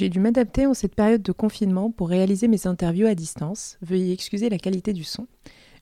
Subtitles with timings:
[0.00, 3.76] J'ai dû m'adapter en cette période de confinement pour réaliser mes interviews à distance.
[3.82, 5.26] Veuillez excuser la qualité du son.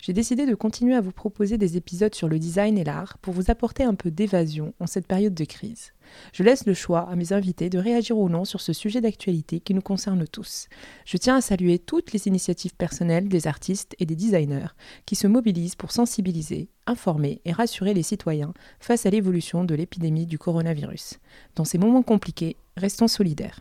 [0.02, 3.32] J'ai décidé de continuer à vous proposer des épisodes sur le design et l'art pour
[3.32, 5.92] vous apporter un peu d'évasion en cette période de crise.
[6.32, 9.60] Je laisse le choix à mes invités de réagir ou non sur ce sujet d'actualité
[9.60, 10.66] qui nous concerne tous.
[11.04, 14.74] Je tiens à saluer toutes les initiatives personnelles des artistes et des designers
[15.06, 20.26] qui se mobilisent pour sensibiliser, informer et rassurer les citoyens face à l'évolution de l'épidémie
[20.26, 21.20] du coronavirus.
[21.54, 23.60] Dans ces moments compliqués, restons solidaires.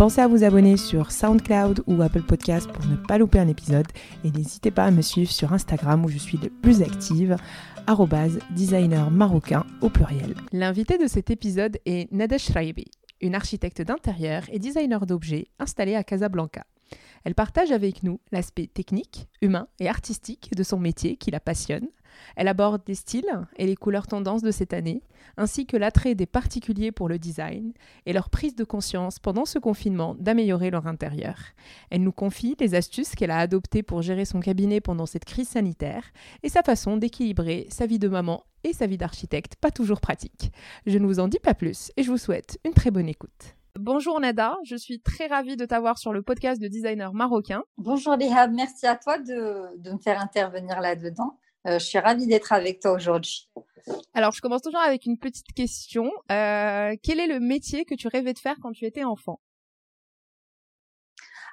[0.00, 3.86] Pensez à vous abonner sur SoundCloud ou Apple Podcast pour ne pas louper un épisode
[4.24, 7.36] et n'hésitez pas à me suivre sur Instagram où je suis le plus active
[8.52, 10.34] designer marocain au pluriel.
[10.52, 12.86] L'invité de cet épisode est Nada Shraibi,
[13.20, 16.64] une architecte d'intérieur et designer d'objets installée à Casablanca.
[17.24, 21.88] Elle partage avec nous l'aspect technique, humain et artistique de son métier qui la passionne.
[22.36, 25.02] Elle aborde des styles et les couleurs tendances de cette année,
[25.36, 27.72] ainsi que l'attrait des particuliers pour le design
[28.06, 31.36] et leur prise de conscience pendant ce confinement d'améliorer leur intérieur.
[31.90, 35.48] Elle nous confie les astuces qu'elle a adoptées pour gérer son cabinet pendant cette crise
[35.48, 36.04] sanitaire
[36.42, 40.52] et sa façon d'équilibrer sa vie de maman et sa vie d'architecte, pas toujours pratique.
[40.86, 43.54] Je ne vous en dis pas plus et je vous souhaite une très bonne écoute.
[43.78, 47.62] Bonjour Nada, je suis très ravie de t'avoir sur le podcast de designer marocain.
[47.78, 51.38] Bonjour Léa, merci à toi de, me faire intervenir là-dedans.
[51.66, 53.50] Euh, je suis ravie d'être avec toi aujourd'hui.
[54.14, 56.10] Alors, je commence toujours avec une petite question.
[56.30, 59.40] Euh, quel est le métier que tu rêvais de faire quand tu étais enfant?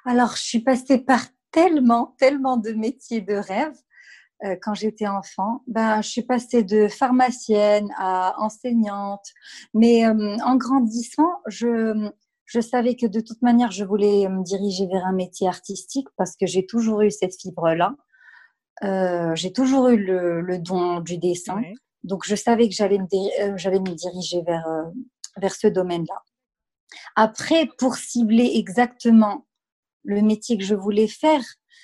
[0.04, 1.20] Alors, je suis passée par
[1.50, 3.74] tellement, tellement de métiers de rêve
[4.44, 5.62] euh, quand j'étais enfant.
[5.66, 9.26] Ben, je suis passée de pharmacienne à enseignante.
[9.74, 12.10] Mais en grandissant, je,
[12.46, 16.36] je savais que de toute manière, je voulais me diriger vers un métier artistique parce
[16.36, 17.94] que j'ai toujours eu cette fibre-là.
[18.84, 21.60] Euh, j'ai toujours eu le, don du dessin.
[22.04, 23.06] Donc, je savais que j'allais me,
[23.42, 24.84] euh, me, diriger vers, euh,
[25.36, 26.22] vers ce domaine-là.
[27.16, 29.46] Après, pour cibler exactement
[30.04, 31.42] le métier que je voulais faire,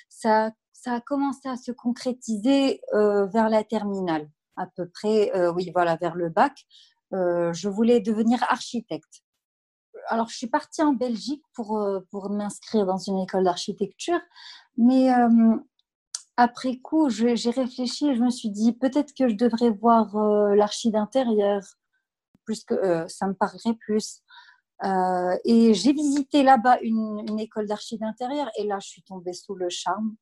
[0.09, 5.95] ça, ça a commencé à se concrétiser vers la terminale, à peu près, oui, voilà,
[5.97, 6.65] vers le bac.
[7.11, 9.21] je voulais devenir architecte.
[10.07, 14.19] Alors, je suis partie en Belgique pour, pour m'inscrire dans une école d'architecture,
[14.77, 15.11] mais
[16.37, 20.55] après coup, j'ai réfléchi et je me suis dit peut-être que je devrais voir euh,
[20.55, 21.61] l'archi d'intérieur,
[22.43, 24.21] plus que euh, ça me parlerait plus.
[24.83, 29.55] Euh, et j'ai visité là-bas une, école d'archi d'intérieur et là, je suis tombée sous
[29.55, 30.15] le charme.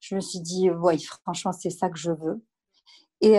[0.00, 2.44] Je me suis dit, ouais, franchement, c'est ça que je veux.
[3.20, 3.34] Et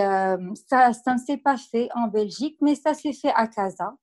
[0.68, 3.96] ça, ça ne s'est pas fait en Belgique, mais ça s'est fait à Casa.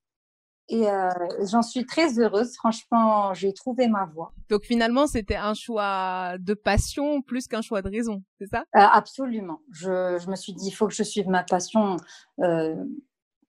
[0.69, 1.09] Et euh,
[1.51, 2.55] j'en suis très heureuse.
[2.55, 4.31] Franchement, j'ai trouvé ma voie.
[4.49, 8.59] Donc finalement, c'était un choix de passion plus qu'un choix de raison, c'est ça?
[8.75, 9.61] Euh, Absolument.
[9.71, 11.97] Je, je, me suis dit, il faut que je suive ma passion.
[12.39, 12.75] Euh,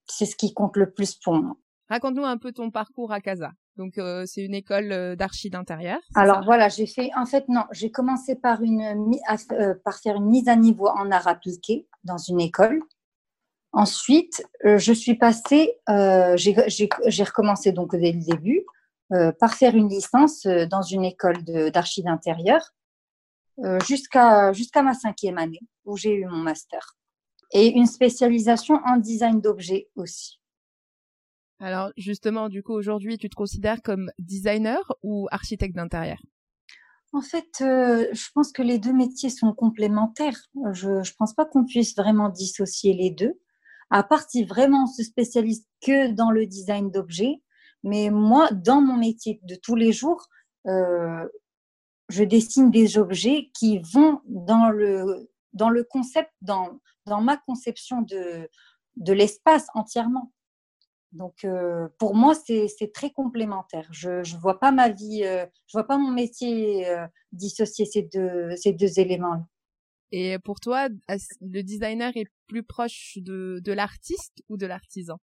[0.07, 1.55] c'est ce qui compte le plus pour moi.
[1.89, 3.51] Raconte-nous un peu ton parcours à Casa.
[3.77, 3.93] Donc
[4.25, 5.99] c'est une école d'archi d'intérieur.
[6.15, 7.09] Alors voilà, j'ai fait.
[7.15, 9.15] En fait non, j'ai commencé par une
[9.83, 12.81] par faire une mise à niveau en art appliqué dans une école.
[13.73, 18.65] Ensuite, euh, je suis passée, euh, j'ai recommencé donc dès le début
[19.13, 22.73] euh, par faire une licence dans une école d'archi d'intérieur
[23.85, 26.95] jusqu'à jusqu'à ma cinquième année où j'ai eu mon master
[27.51, 30.39] et une spécialisation en design d'objets aussi.
[31.59, 36.17] Alors justement, du coup, aujourd'hui, tu te considères comme designer ou architecte d'intérieur?
[37.13, 40.39] En fait, je pense que les deux métiers sont complémentaires.
[40.71, 43.37] Je ne pense pas qu'on puisse vraiment dissocier les deux
[43.91, 47.41] à part si vraiment on se spécialise que dans le design d'objets.
[47.83, 50.27] Mais moi, dans mon métier de tous les jours,
[50.67, 51.27] euh,
[52.09, 58.01] je dessine des objets qui vont dans le, dans le concept, dans, dans ma conception
[58.01, 58.49] de,
[58.95, 60.31] de l'espace entièrement.
[61.11, 63.87] Donc, euh, pour moi, c'est très complémentaire.
[63.91, 66.87] Je ne vois pas ma vie, euh, je vois pas mon métier
[67.33, 69.45] dissocier ces deux, ces deux éléments-là.
[70.13, 70.89] Et pour toi,
[71.41, 75.17] le designer est plus proche de, de l'artiste ou de l'artisan?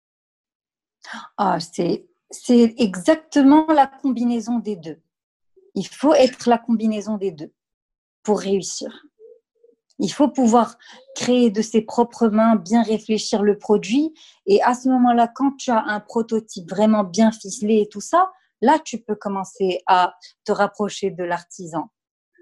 [1.38, 5.01] Ah, c'est, c'est exactement la combinaison des deux.
[5.74, 7.51] Il faut être la combinaison des deux
[8.22, 9.07] pour réussir.
[9.98, 10.77] Il faut pouvoir
[11.16, 14.13] créer de ses propres mains, bien réfléchir le produit.
[14.45, 18.31] Et à ce moment-là, quand tu as un prototype vraiment bien ficelé et tout ça,
[18.62, 20.13] là, tu peux commencer à
[20.44, 21.89] te rapprocher de l'artisan,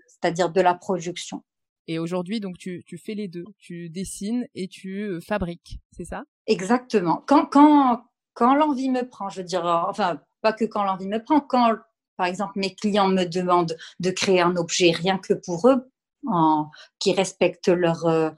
[0.07, 1.41] c'est-à-dire de la production.
[1.87, 3.45] Et aujourd'hui, donc, tu, tu fais les deux.
[3.57, 6.23] Tu dessines et tu euh, fabriques, c'est ça?
[6.47, 7.23] Exactement.
[7.27, 8.03] Quand, quand,
[8.33, 11.75] quand l'envie me prend, je veux dire, enfin, pas que quand l'envie me prend, quand,
[12.17, 15.89] par exemple, mes clients me demandent de créer un objet rien que pour eux,
[16.27, 16.69] en,
[16.99, 18.29] qui respecte leur, euh,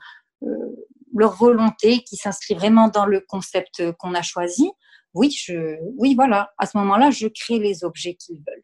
[0.44, 4.71] euh, leur volonté, qui s'inscrit vraiment dans le concept qu'on a choisi,
[5.13, 8.63] oui, je, oui, voilà, à ce moment-là, je crée les objets qu'ils veulent.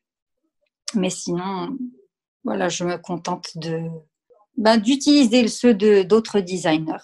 [0.95, 1.77] Mais sinon,
[2.43, 3.87] voilà, je me contente de,
[4.57, 7.03] ben, d'utiliser ceux de d'autres designers.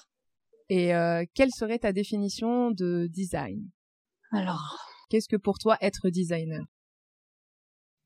[0.70, 3.70] Et euh, quelle serait ta définition de design?
[4.32, 4.78] Alors,
[5.10, 6.66] qu'est-ce que pour toi être designer?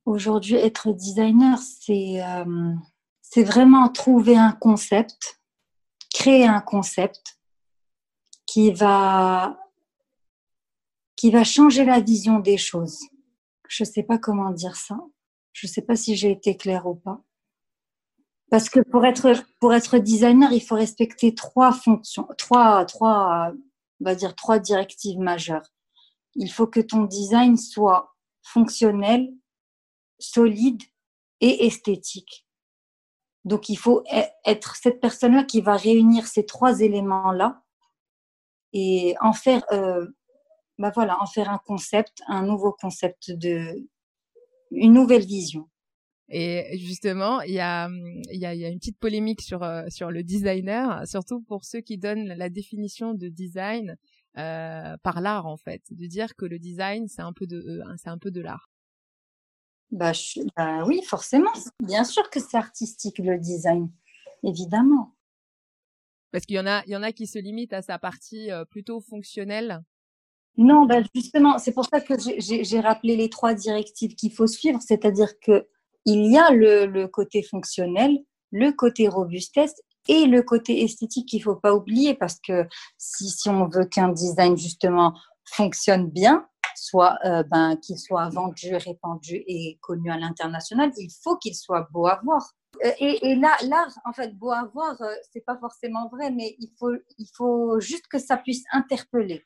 [0.05, 2.73] Aujourd'hui, être designer, c'est euh,
[3.21, 5.39] c'est vraiment trouver un concept,
[6.13, 7.39] créer un concept
[8.45, 9.57] qui va
[11.15, 12.99] qui va changer la vision des choses.
[13.67, 14.97] Je ne sais pas comment dire ça.
[15.53, 17.21] Je ne sais pas si j'ai été claire ou pas.
[18.51, 19.31] Parce que pour être,
[19.61, 23.53] pour être designer, il faut respecter trois fonctions, trois, trois,
[24.01, 25.65] on va dire trois directives majeures.
[26.35, 28.13] Il faut que ton design soit
[28.43, 29.31] fonctionnel,
[30.19, 30.83] solide
[31.39, 32.45] et esthétique.
[33.45, 37.63] Donc, il faut e-, être cette personne-là qui va réunir ces trois éléments-là
[38.73, 40.05] et en faire, euh,
[40.77, 43.87] bah voilà, en faire un concept, un nouveau concept de,
[44.71, 45.69] une nouvelle vision.
[46.33, 47.89] Et justement, il y a,
[48.31, 51.65] il y a, y a une petite polémique sur, euh, sur le designer, surtout pour
[51.65, 53.97] ceux qui donnent la définition de design
[54.37, 57.83] euh, par l'art en fait, de dire que le design c'est un peu de, euh,
[57.97, 58.69] c'est un peu de l'art.
[59.91, 60.13] Bah,
[60.55, 61.51] bah, oui, forcément.
[61.83, 63.91] Bien sûr que c'est artistique le design,
[64.41, 65.13] évidemment.
[66.31, 68.49] Parce qu'il y en a, il y en a qui se limitent à sa partie
[68.69, 69.83] plutôt fonctionnelle.
[70.55, 74.79] Non, bah justement, c'est pour ça que j'ai rappelé les trois directives qu'il faut suivre,
[74.81, 75.67] c'est-à-dire que
[76.05, 78.17] il y a le, côté fonctionnel,
[78.51, 79.75] le côté robustesse
[80.07, 82.67] et le côté esthétique qu'il faut pas oublier parce que
[82.97, 85.13] si, si on veut qu'un design justement
[85.45, 91.37] fonctionne bien, soit euh, ben, qu'il soit vendu, répandu et connu à l'international, il faut
[91.37, 92.51] qu'il soit beau à voir.
[92.83, 96.31] Euh, et, et là, l'art, en fait, beau à voir, euh, c'est pas forcément vrai,
[96.31, 99.45] mais il faut, il faut juste que ça puisse interpeller,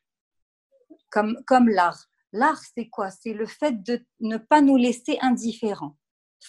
[1.12, 2.06] comme, comme l'art.
[2.32, 3.10] L'art, c'est quoi?
[3.12, 5.96] C'est le fait de ne pas nous laisser indifférents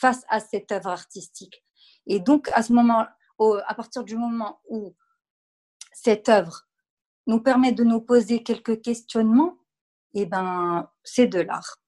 [0.01, 1.65] face à cette œuvre artistique.
[2.07, 3.07] Et donc, à ce moment,
[3.39, 4.95] à partir du moment où
[5.93, 6.63] cette œuvre
[7.27, 9.57] nous permet de nous poser quelques questionnements,
[10.15, 11.79] eh ben, c'est de l'art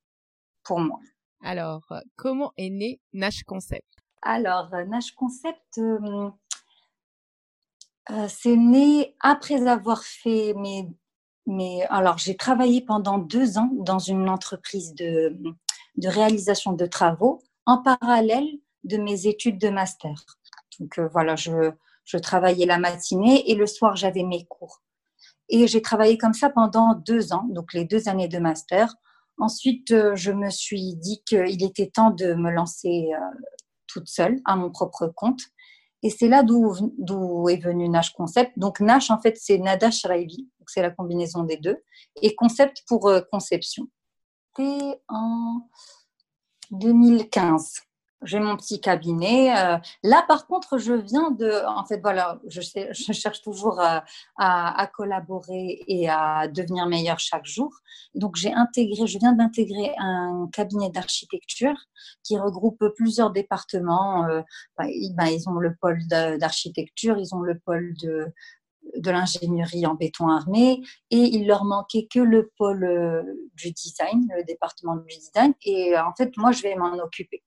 [0.64, 0.98] pour moi.
[1.42, 3.86] Alors, comment est né Nash Concept?
[4.22, 6.30] Alors, Nash Concept, euh,
[8.10, 10.88] euh, c'est né après avoir fait mes,
[11.46, 11.84] mes...
[11.84, 15.36] Alors, j'ai travaillé pendant deux ans dans une entreprise de,
[15.96, 18.48] de réalisation de travaux en parallèle
[18.84, 20.14] de mes études de master.
[20.80, 21.52] Donc euh, voilà, je,
[22.22, 24.80] travaillais la matinée et le soir, j'avais mes cours.
[25.50, 28.94] Et j'ai travaillé comme ça pendant deux ans, donc les deux années de master.
[29.36, 33.38] Ensuite, euh, je me suis dit qu'il était temps de me lancer euh,
[33.86, 35.42] toute seule à mon propre compte.
[36.02, 38.52] Et c'est là d'où est venu Nash Concept.
[38.58, 41.76] Donc Nash, en fait, c'est Nada Shraibi, c'est la combinaison des deux,
[42.22, 43.88] et Concept pour conception.
[44.56, 45.60] C'était en
[46.70, 47.82] 2015.
[48.22, 49.56] J'ai mon petit cabinet.
[49.56, 51.64] Euh, là, par contre, je viens de.
[51.68, 52.60] En fait, voilà, je,
[53.12, 54.04] cherche toujours à,
[54.36, 57.72] à, collaborer et à devenir meilleure chaque jour.
[58.14, 61.76] Donc, j'ai intégré, je viens d'intégrer un cabinet d'architecture
[62.24, 64.26] qui regroupe plusieurs départements.
[64.26, 64.42] Euh,
[64.76, 68.32] bah, ils ont le pôle d'architecture, ils ont le pôle de,
[68.96, 73.22] de l'ingénierie en béton armé et il leur manquait que le pôle euh,
[73.54, 75.54] du design, le département du design.
[75.62, 77.42] Et euh, en fait, moi, je vais m'en occuper.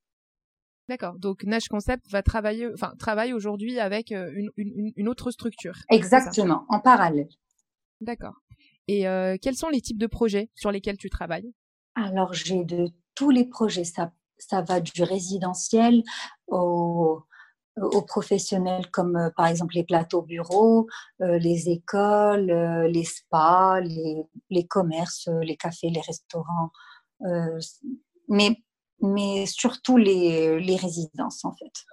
[0.90, 1.18] D'accord.
[1.18, 5.76] Donc Nash Concept va travailler, enfin travaille aujourd'hui avec euh, une, autre structure.
[5.90, 7.30] Exactement, en parallèle.
[8.02, 8.34] D'accord.
[8.88, 9.06] Et
[9.42, 11.54] quels sont les types de projets sur lesquels tu travailles?
[11.96, 13.86] Alors j'ai de tous les projets.
[13.86, 16.04] Ça, ça va du résidentiel
[16.48, 17.24] au,
[17.82, 20.88] aux professionnels comme euh, par exemple les plateaux bureaux,
[21.22, 26.72] euh, les écoles, euh, les spas, les, les, commerces, les cafés, les restaurants,
[28.28, 28.58] mais,
[29.02, 31.86] mais surtout les, les résidences en fait.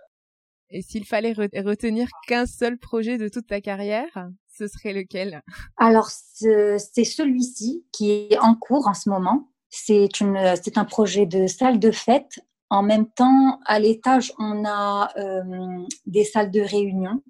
[0.71, 4.29] Et s'il fallait retenir qu'un seul projet de toute ta carrière,
[4.59, 5.43] ce serait lequel?
[5.77, 9.51] Alors, c'est celui-ci qui est en cours en ce moment.
[9.71, 15.85] C'est un projet de salle de fête en même temps, à l'étage, on a euh,
[16.07, 17.23] des salles de réunion.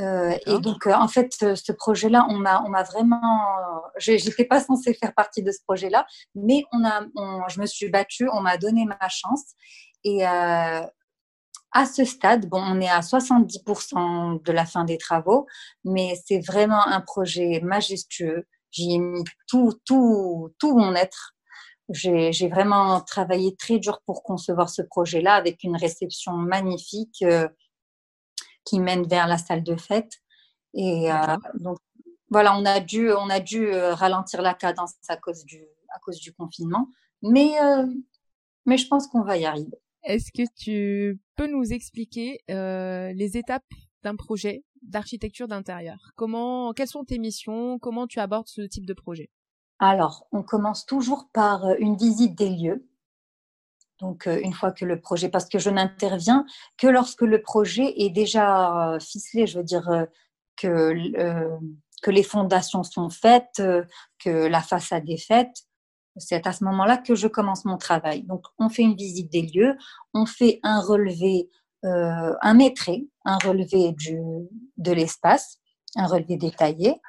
[0.00, 3.20] Euh, et donc, en fait, ce, projet-là, on m'a, on m'a vraiment.
[3.98, 6.06] Je n'étais pas censée faire partie de ce projet-là,
[6.36, 7.02] mais on a,
[7.48, 9.42] je me suis battue, on m'a donné ma chance.
[10.04, 10.24] Et
[11.72, 15.46] à ce stade, bon, on est à 70% de la fin des travaux,
[15.84, 18.46] mais c'est vraiment un projet majestueux.
[18.72, 21.34] J'y ai mis tout, tout, tout mon être.
[21.90, 27.48] J'ai vraiment travaillé très dur pour concevoir ce projet-là avec une réception magnifique euh,
[28.64, 30.12] qui mène vers la salle de fête.
[30.74, 31.78] Et euh, donc,
[32.28, 35.98] voilà, on a dû, on a dû euh, ralentir la cadence à cause du, à
[35.98, 36.88] cause du confinement.
[37.22, 37.56] Mais,
[38.64, 39.78] mais je pense qu'on va y arriver.
[40.04, 43.66] Est-ce que tu peux nous expliquer euh, les étapes
[44.02, 46.12] d'un projet d'architecture d'intérieur?
[46.16, 47.78] Comment, quelles sont tes missions?
[47.78, 49.30] Comment tu abordes ce type de projet?
[49.80, 52.86] Alors, on commence toujours par euh, une visite des lieux.
[53.98, 56.46] Donc, euh, une fois que le projet, parce que je n'interviens
[56.78, 60.06] que lorsque le projet est déjà ficelé, je veux dire
[60.56, 60.92] que,
[62.06, 63.62] les fondations sont faites,
[64.18, 65.64] que la façade est faite
[66.16, 68.22] c'est à ce moment-là que je commence mon travail.
[68.22, 69.76] Donc, on fait une visite des lieux,
[70.14, 71.48] on fait un relevé,
[71.84, 73.94] euh, un métré, un relevé
[74.76, 75.58] de l'espace,
[75.96, 77.00] un relevé détaillé.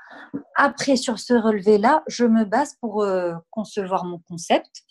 [0.56, 4.84] Après, sur ce relevé-là, je me base pour euh, concevoir mon concept.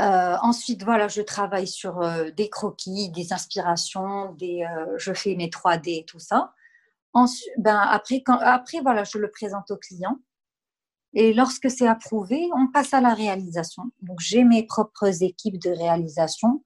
[0.00, 2.00] Euh, ensuite, voilà, je travaille sur
[2.36, 4.64] des croquis, des inspirations, des,
[4.96, 6.52] je fais mes 3D, tout ça.
[7.12, 10.18] Ensuite, ben, après, après, voilà, je le présente au client.
[11.14, 13.84] Et lorsque c'est approuvé, on passe à la réalisation.
[14.02, 16.64] Donc, j'ai mes propres équipes de réalisation.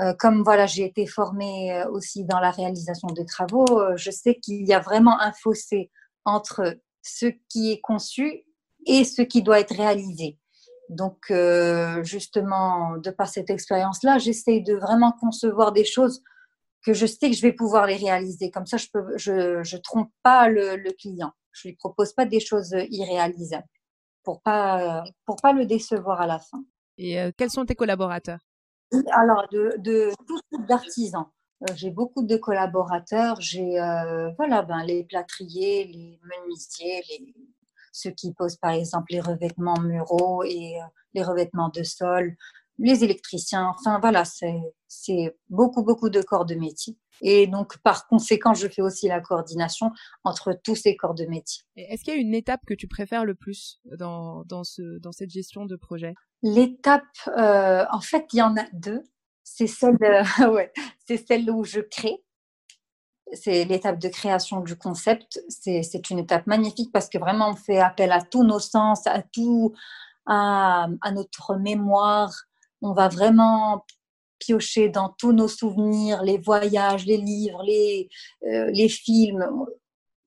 [0.00, 4.10] Euh, comme voilà, j'ai été formée euh, aussi dans la réalisation de travaux, euh, je
[4.10, 5.90] sais qu'il y a vraiment un fossé
[6.24, 8.44] entre ce qui est conçu
[8.86, 10.38] et ce qui doit être réalisé.
[10.88, 11.32] Donc,
[12.04, 16.22] justement, de par cette expérience-là, j'essaie de vraiment concevoir des choses
[16.84, 18.52] que je sais que je vais pouvoir les réaliser.
[18.52, 21.32] Comme ça, je ne je, je trompe pas le, le client.
[21.50, 23.66] Je lui propose pas des choses irréalisables
[24.22, 26.62] pour pas pour pas le décevoir à la fin.
[26.98, 28.40] Et euh, quels sont tes collaborateurs?
[29.12, 31.26] Alors de, de tout d'artisans.
[31.62, 33.40] Euh, j'ai beaucoup de collaborateurs.
[33.40, 37.34] J'ai euh, voilà ben les plâtriers, les menuisiers, les
[37.92, 40.76] ceux qui posent par exemple les revêtements muraux et
[41.14, 42.36] les revêtements de sol,
[42.78, 43.72] les électriciens.
[43.74, 44.60] Enfin voilà, c'est
[45.48, 46.96] beaucoup beaucoup de corps de métier.
[47.22, 49.90] Et donc, par conséquent, je fais aussi la coordination
[50.24, 51.64] entre tous ces corps de métier.
[51.76, 55.12] Est-ce qu'il y a une étape que tu préfères le plus dans, dans, ce, dans
[55.12, 56.14] cette gestion de projet?
[56.42, 57.04] L'étape,
[57.38, 59.02] euh, en fait, il y en a deux.
[59.44, 59.96] C'est celle,
[60.52, 60.72] ouais,
[61.06, 62.22] c'est celle où je crée.
[63.32, 65.40] C'est l'étape de création du concept.
[65.48, 69.22] C'est une étape magnifique parce que vraiment, on fait appel à tous nos sens, à
[69.22, 69.74] tout,
[70.26, 72.32] à, à notre mémoire.
[72.82, 73.84] On va vraiment
[74.38, 78.08] piocher dans tous nos souvenirs, les voyages, les livres, les,
[78.44, 79.46] euh, les films.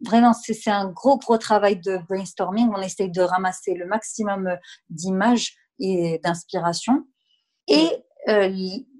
[0.01, 2.69] Vraiment, c'est un gros, gros travail de brainstorming.
[2.73, 4.49] On essaye de ramasser le maximum
[4.89, 7.05] d'images et d'inspiration.
[7.67, 7.89] Et
[8.27, 8.49] euh,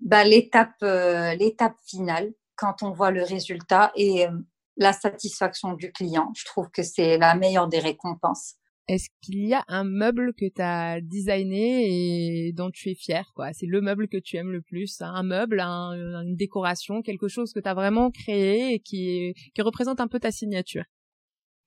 [0.02, 4.28] bah, l'étape, euh, l'étape finale, quand on voit le résultat et
[4.76, 8.59] la satisfaction du client, je trouve que c'est la meilleure des récompenses
[8.90, 13.32] est-ce qu'il y a un meuble que tu as designé et dont tu es fier
[13.36, 13.54] quoi?
[13.54, 17.60] C'est le meuble que tu aimes le plus, un meuble, une décoration, quelque chose que
[17.60, 20.84] tu as vraiment créé et qui, qui représente un peu ta signature?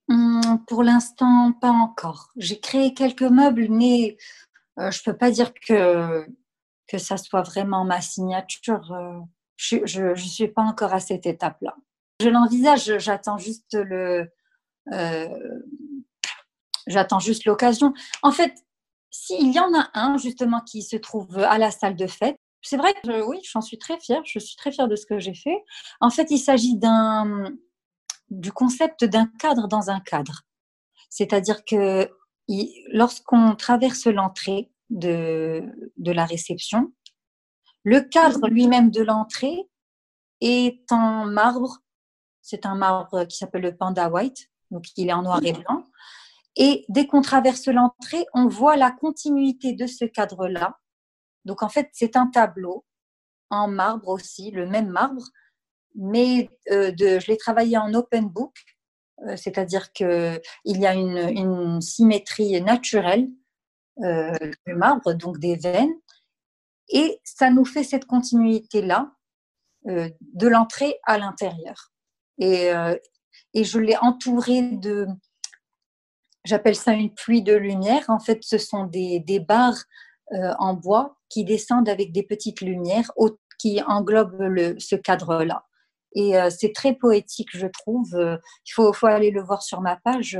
[0.08, 2.32] Hum, Pour l'instant, pas encore.
[2.36, 4.16] J'ai créé quelques meubles, mais
[4.80, 6.26] euh, je peux pas dire que
[6.88, 8.92] que ça soit vraiment ma signature.
[8.92, 9.18] Euh,
[9.56, 11.76] je ne suis pas encore à cette étape-là.
[12.20, 14.28] Je l'envisage, j'attends juste le,
[14.92, 15.28] euh,
[16.86, 17.92] J'attends juste l'occasion.
[18.22, 18.54] En fait,
[19.10, 22.76] s'il y en a un justement qui se trouve à la salle de fête, c'est
[22.76, 24.22] vrai que oui, j'en suis très fière.
[24.24, 25.64] Je suis très fière de ce que j'ai fait.
[26.00, 27.50] En fait, il s'agit d'un
[28.30, 30.42] du concept d'un cadre dans un cadre.
[31.10, 32.10] C'est-à-dire que
[32.92, 35.62] lorsqu'on traverse l'entrée de,
[35.98, 36.92] de la réception,
[37.84, 39.68] le cadre lui-même de l'entrée
[40.40, 41.78] est en marbre.
[42.40, 45.84] C'est un marbre qui s'appelle le Panda White, donc il est en noir et blanc.
[46.56, 50.78] Et dès qu'on traverse l'entrée, on voit la continuité de ce cadre-là.
[51.44, 52.84] Donc en fait, c'est un tableau
[53.50, 55.24] en marbre aussi, le même marbre,
[55.94, 58.54] mais euh, de, je l'ai travaillé en open book,
[59.26, 63.28] euh, c'est-à-dire qu'il y a une, une symétrie naturelle
[64.02, 65.94] euh, du marbre, donc des veines,
[66.88, 69.12] et ça nous fait cette continuité-là
[69.84, 71.90] de l'entrée à l'intérieur.
[72.38, 72.70] Et,
[73.52, 75.08] et je l'ai entouré de,
[76.44, 78.04] J'appelle ça une pluie de lumière.
[78.08, 79.84] En fait, ce sont des, des barres
[80.32, 83.10] euh, en bois qui descendent avec des petites lumières
[83.58, 85.64] qui englobent le, ce cadre-là.
[86.14, 88.10] Et c'est très poétique, je trouve.
[88.12, 90.38] Il faut, faut, aller le voir sur ma page.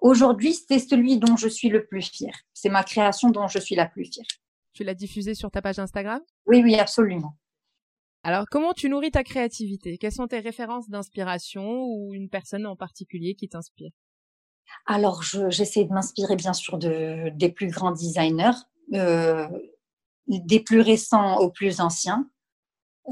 [0.00, 2.36] Aujourd'hui, c'est celui dont je suis le plus fière.
[2.52, 4.26] C'est ma création dont je suis la plus fière.
[4.74, 6.20] Tu l'as diffusé sur ta page Instagram?
[6.46, 7.38] Oui, oui, absolument.
[8.22, 9.96] Alors, comment tu nourris ta créativité?
[9.96, 13.92] Quelles sont tes références d'inspiration ou une personne en particulier qui t'inspire?
[14.86, 18.56] Alors, j'essaie de m'inspirer bien sûr de, des plus grands designers,
[18.92, 19.48] euh,
[20.26, 22.28] des plus récents aux plus anciens.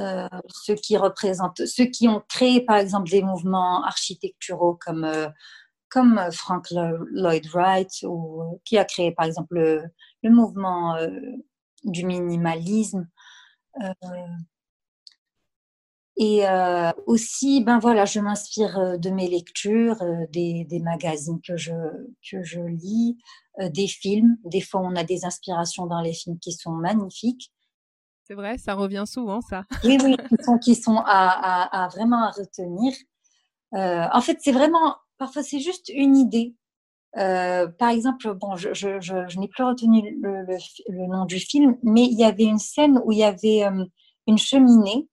[0.01, 5.29] Euh, ceux qui représentent, ceux qui ont créé par exemple des mouvements architecturaux comme, euh,
[5.91, 9.83] comme Frank Lloyd Wright ou qui a créé par exemple le,
[10.23, 10.97] le mouvement
[11.85, 13.07] du minimalisme.
[16.17, 21.41] Et euh, aussi, ben voilà, je m'inspire euh, de mes lectures, euh, des, des, magazines
[21.41, 21.73] que je,
[22.31, 23.17] que je lis,
[23.71, 24.37] des films.
[24.45, 27.51] Des fois, on a des inspirations dans les films qui sont magnifiques.
[28.25, 29.65] C'est vrai, ça revient souvent, ça.
[29.85, 32.95] Oui, oui, qui sont, qui sont à, à, à vraiment à retenir.
[33.73, 36.55] en fait, c'est vraiment, parfois, c'est juste une idée.
[37.15, 40.57] par exemple, bon, je, je, je, je n'ai plus retenu le, le,
[40.89, 43.65] le, nom du film, mais il y avait une scène où il y avait
[44.27, 45.09] une cheminée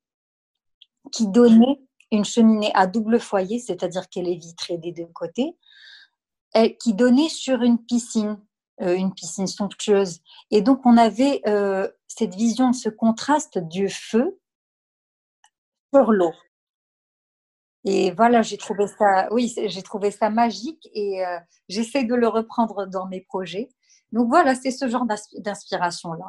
[1.11, 5.55] qui donnait une cheminée à double foyer, c'est-à-dire qu'elle est vitrée des deux côtés,
[6.79, 8.39] qui donnait sur une piscine,
[8.81, 10.21] euh, une piscine somptueuse.
[10.51, 14.39] Et donc on avait euh, cette vision, ce contraste du feu
[15.93, 16.33] sur l'eau.
[17.85, 21.39] Et voilà, j'ai trouvé ça, oui, j'ai trouvé ça magique et euh,
[21.69, 23.69] j'essaie de le reprendre dans mes projets.
[24.11, 26.25] Donc voilà, c'est ce genre d'inspiration-là.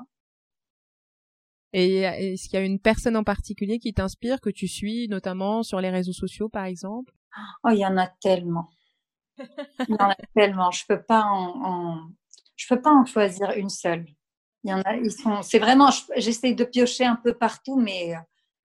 [1.73, 5.63] Et est-ce qu'il y a une personne en particulier qui t'inspire, que tu suis, notamment
[5.63, 7.13] sur les réseaux sociaux, par exemple?
[7.65, 8.69] Oh, il y en a tellement.
[9.39, 10.71] il y en a tellement.
[10.71, 12.09] Je peux pas en,
[12.57, 14.07] je peux pas en choisir une seule.
[14.65, 18.15] Il y en a, ils sont, c'est vraiment, j'essaie de piocher un peu partout, mais
[18.15, 18.19] euh,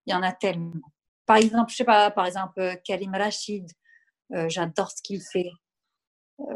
[0.05, 0.91] il y en a tellement.
[1.25, 3.71] Par exemple, je sais pas, par exemple, Karim Rachid,
[4.33, 5.51] euh, j'adore ce qu'il fait.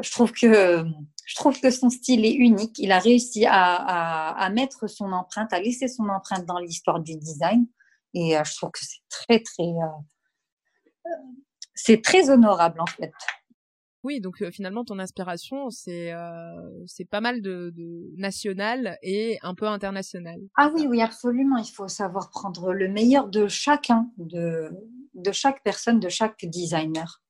[0.00, 0.84] Je trouve que
[1.26, 2.76] je trouve que son style est unique.
[2.78, 7.66] Il a réussi à, mettre son empreinte, à laisser son empreinte dans l'histoire du design.
[8.14, 11.10] Et euh, je trouve que c'est très, très, euh, euh,
[11.74, 13.12] c'est très honorable en fait.
[14.02, 16.12] Oui, donc finalement ton inspiration c'est
[16.86, 20.40] c'est pas mal de, de, national et un peu international.
[20.56, 21.58] Ah oui, oui, absolument.
[21.58, 24.70] Il faut savoir prendre le meilleur de chacun, de
[25.14, 27.22] de chaque personne, de chaque designer.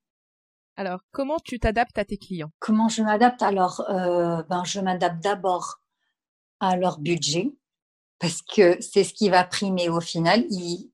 [0.81, 2.53] Alors, comment tu t'adaptes à tes clients?
[2.59, 3.43] Comment je m'adapte?
[3.43, 5.83] Alors, euh, ben, je m'adapte d'abord
[6.59, 7.55] à leur budget,
[8.19, 10.47] parce que c'est ce qui va primer au final,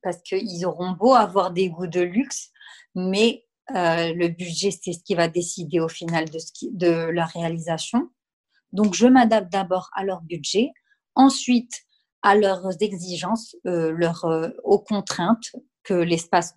[0.03, 2.51] parce qu'ils auront beau avoir des goûts de luxe,
[2.97, 3.47] mais
[3.77, 8.11] euh, le budget, c'est ce qui va décider au final de, ce la réalisation.
[8.73, 10.73] Donc, je m'adapte d'abord à leur budget,
[11.15, 11.85] ensuite
[12.23, 16.55] à leurs exigences, euh, aux contraintes que l'espace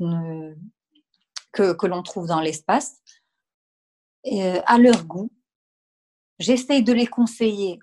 [1.52, 2.98] que l'on trouve dans l'espace.
[4.28, 5.32] Euh, à leur goût.
[6.40, 7.80] J'essaye de les conseiller,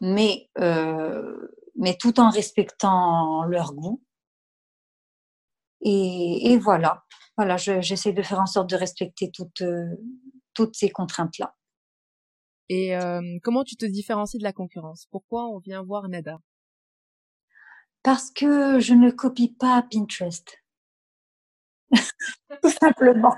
[0.00, 4.02] mais, euh, mais tout en respectant leur goût.
[5.80, 7.04] Et, et voilà,
[7.36, 9.62] voilà j'essaie de faire en sorte de respecter toutes,
[10.54, 11.54] toutes ces contraintes-là.
[12.68, 15.06] Et euh, comment tu te différencies de la concurrence?
[15.10, 16.38] Pourquoi on vient voir Nada?
[18.02, 20.58] Parce que je ne copie pas Pinterest.
[22.62, 23.36] Tout simplement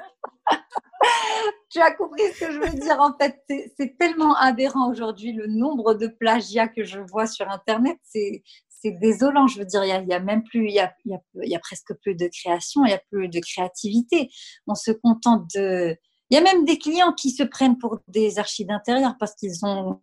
[1.70, 3.00] tu as compris ce que je veux dire.
[3.00, 3.42] En fait,
[3.76, 7.98] c'est tellement aberrant aujourd'hui le nombre de plagiats que je vois sur Internet.
[8.04, 8.42] C'est
[8.84, 9.46] désolant.
[9.46, 11.94] Je veux dire, il y a, même plus, il y a, il y a, presque
[12.02, 14.30] plus de création, il y a plus de créativité.
[14.66, 15.96] On se contente de.
[16.30, 19.64] Il y a même des clients qui se prennent pour des archives d'intérieur parce qu'ils
[19.64, 19.98] ont,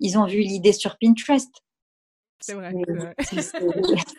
[0.00, 1.50] ils ont vu l'idée sur Pinterest.
[2.40, 2.72] C'est vrai.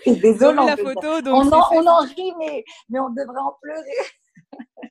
[0.04, 0.65] C'est désolant.
[0.65, 4.89] La photo, donc on, en, on en rit, mais, mais on devrait en pleurer.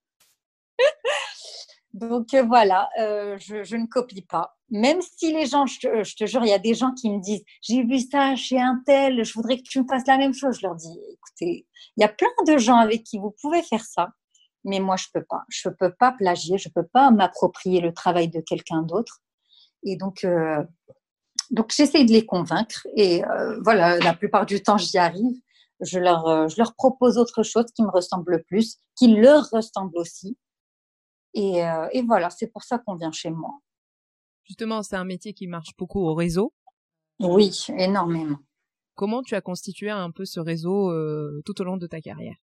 [1.98, 4.56] Donc euh, voilà, euh, je, ne copie pas.
[4.70, 7.42] Même si les gens, je te, jure, il y a des gens qui me disent
[7.60, 10.58] J'ai vu ça chez un tel, je voudrais que tu me fasses la même chose.
[10.60, 13.84] Je leur dis Écoutez, il y a plein de gens avec qui vous pouvez faire
[13.84, 14.10] ça,
[14.64, 15.42] mais moi, je ne peux pas.
[15.48, 19.20] Je ne peux pas plagier, je ne peux pas m'approprier le travail de quelqu'un d'autre.
[19.82, 20.62] Et donc, euh,
[21.50, 22.86] donc j'essaie de les convaincre.
[22.94, 23.22] Et
[23.64, 25.36] voilà, la plupart du temps, j'y arrive.
[25.80, 29.96] Je leur, je leur propose autre chose qui me ressemble le plus, qui leur ressemble
[29.96, 30.36] aussi.
[31.36, 33.50] Euh, et, voilà, c'est pour ça qu'on vient chez moi.
[34.44, 36.52] Justement, c'est un métier qui marche beaucoup au réseau.
[37.20, 38.38] Oui, énormément.
[38.94, 42.36] Comment tu as constitué un peu ce réseau euh, tout au long de ta carrière?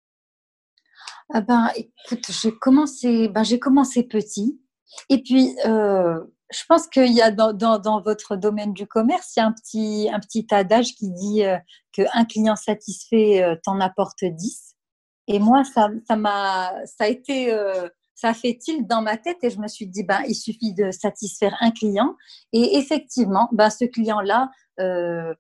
[1.33, 4.61] Ah ben, écoute, j'ai commencé, ben, j'ai commencé petit.
[5.09, 6.19] Et puis, euh,
[6.51, 9.51] je pense qu'il y a dans, dans, votre domaine du commerce, il y a un
[9.51, 11.41] petit, un petit adage qui dit
[11.91, 14.75] qu'un client satisfait t'en apporte 10.
[15.27, 19.43] Et moi, ça, ça m'a, ça a été, euh, ça fait tilt dans ma tête
[19.43, 22.15] et je me suis dit, ben, il suffit de satisfaire un client.
[22.53, 24.49] Et effectivement, ben, ce client-là,
[24.79, 25.33] euh,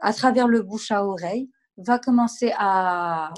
[0.00, 3.32] à travers le bouche à oreille, va commencer à,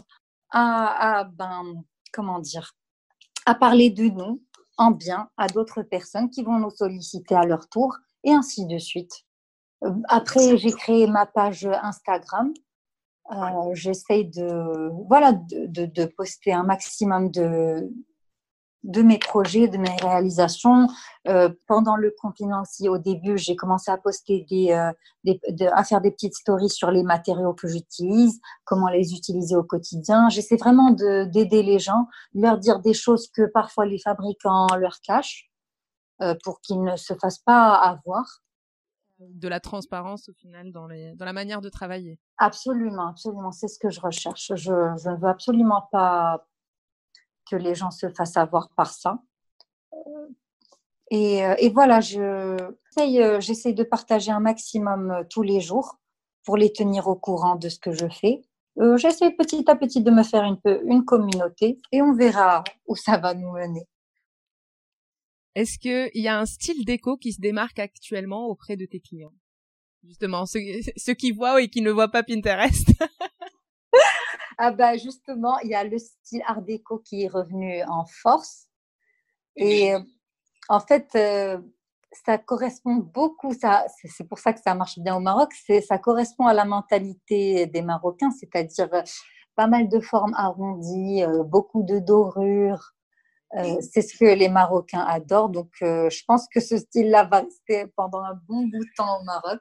[0.50, 2.72] à, à ben, comment dire,
[3.44, 4.42] à parler de nous
[4.78, 8.78] en bien à d'autres personnes qui vont nous solliciter à leur tour et ainsi de
[8.78, 9.24] suite.
[9.84, 12.52] Euh, après, j'ai créé ma page Instagram
[13.32, 17.90] euh, j'essaye de, voilà, de, de, poster un maximum de,
[18.86, 20.86] de mes projets, de mes réalisations.
[21.28, 24.92] Euh, pendant le confinement aussi, au début, j'ai commencé à poster des, euh,
[25.24, 25.40] des
[25.72, 30.28] à faire des petites stories sur les matériaux que j'utilise, comment les utiliser au quotidien.
[30.28, 35.50] J'essaie vraiment d'aider les gens, leur dire des choses que parfois les fabricants leur cachent
[36.22, 38.40] euh, pour qu'ils ne se fassent pas avoir
[39.18, 42.20] de la transparence au final dans, les, dans la manière de travailler.
[42.38, 43.50] Absolument, absolument.
[43.50, 44.52] C'est ce que je recherche.
[44.54, 46.46] Je, je, ne veux absolument pas
[47.48, 49.18] que les gens se fassent avoir par ça.
[51.10, 55.98] Et, euh, et voilà, euh, j'essaie de partager un maximum euh, tous les jours
[56.44, 58.42] pour les tenir au courant de ce que je fais.
[58.96, 63.18] j'essaie petit à petit de me faire une, une communauté et on verra où ça
[63.18, 63.86] va nous mener.
[65.54, 69.32] Est-ce qu'il y a un style déco qui se démarque actuellement auprès de tes clients?
[70.04, 72.88] Justement, ceux, qui voient et qui ne voient pas Pinterest.
[74.58, 78.68] ah bah justement, il y a le style art déco qui est revenu en force.
[79.56, 80.00] Et euh,
[80.68, 81.58] en fait, euh,
[82.24, 85.52] ça correspond beaucoup, ça, c'est pour ça que ça marche bien au Maroc,
[85.86, 89.02] ça correspond à la mentalité des Marocains, c'est-à-dire euh,
[89.54, 92.92] pas mal de formes arrondies, beaucoup de dorures,
[93.56, 95.48] euh, c'est ce que les Marocains adorent.
[95.48, 99.24] Donc, je pense que ce style-là va rester pendant un bon bout de temps au
[99.24, 99.60] Maroc.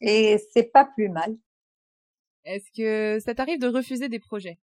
[0.00, 1.36] Et c'est pas plus mal.
[2.44, 4.58] Est-ce que ça t'arrive de refuser des projets?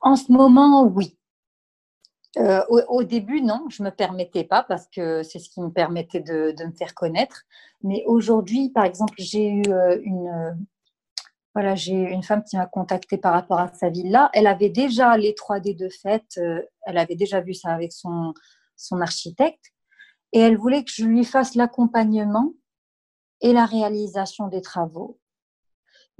[0.00, 1.16] En ce moment, oui.
[2.36, 6.20] Euh, au, début, non, je me permettais pas parce que c'est ce qui me permettait
[6.20, 7.42] de, me faire connaître.
[7.82, 9.62] Mais aujourd'hui, par exemple, j'ai eu
[10.04, 10.56] une,
[11.54, 14.30] voilà, j'ai une femme qui m'a contactée par rapport à sa villa.
[14.32, 15.88] Elle avait déjà les 3D de
[16.40, 18.32] euh, elle avait déjà vu ça avec son,
[18.76, 19.72] son architecte.
[20.32, 22.52] Et elle voulait que je lui fasse l'accompagnement
[23.40, 25.18] et la réalisation des travaux.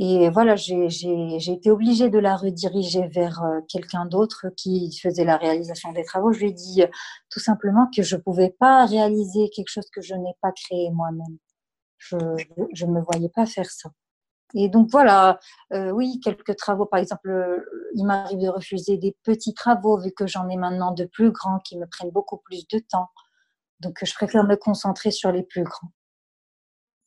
[0.02, 5.36] Et voilà, j'ai été obligée de la rediriger vers euh, quelqu'un d'autre qui faisait la
[5.36, 6.32] réalisation des travaux.
[6.32, 6.86] Je lui ai dit euh,
[7.28, 10.90] tout simplement que je ne pouvais pas réaliser quelque chose que je n'ai pas créé
[10.90, 11.36] moi-même.
[11.98, 13.90] Je ne me voyais pas faire ça.
[14.54, 15.38] Et donc voilà,
[15.72, 20.12] euh, oui, quelques travaux, par exemple, euh, il m'arrive de refuser des petits travaux vu
[20.12, 23.08] que j'en ai maintenant de plus grands qui me prennent beaucoup plus de temps.
[23.80, 25.90] Donc je préfère me concentrer sur les plus grands.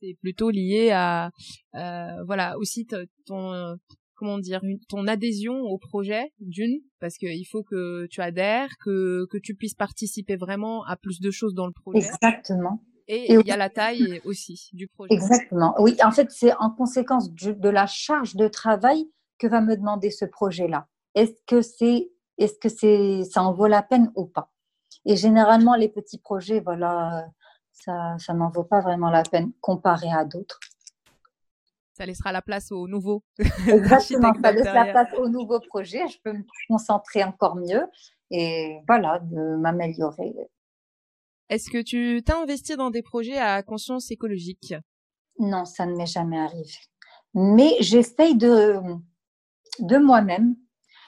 [0.03, 1.31] C'est plutôt lié à,
[1.75, 2.85] euh, voilà, aussi
[3.25, 3.77] ton,
[4.15, 9.37] comment dire, ton adhésion au projet d'une, parce qu'il faut que tu adhères, que que
[9.37, 12.05] tu puisses participer vraiment à plus de choses dans le projet.
[12.05, 12.83] Exactement.
[13.07, 15.13] Et, il y a la taille aussi du projet.
[15.13, 15.73] Exactement.
[15.79, 20.09] Oui, en fait, c'est en conséquence de la charge de travail que va me demander
[20.09, 20.87] ce projet-là.
[21.15, 24.51] Est-ce que c'est, est-ce que c'est, ça en vaut la peine ou pas?
[25.05, 27.25] Et généralement, les petits projets, voilà,
[27.73, 30.59] ça, ça n'en vaut pas vraiment la peine comparé à d'autres.
[31.93, 33.23] Ça laissera la place aux nouveaux.
[33.67, 36.07] Exactement, ça laisse la place aux nouveaux projets.
[36.07, 37.85] Je peux me concentrer encore mieux
[38.31, 40.33] et voilà, de m'améliorer
[41.53, 44.73] est-ce que tu t'as investi dans des projets à conscience écologique?
[45.37, 46.73] Non, ça ne m'est jamais arrivé.
[47.35, 48.79] Mais j'essaye de,
[49.77, 50.55] de moi-même,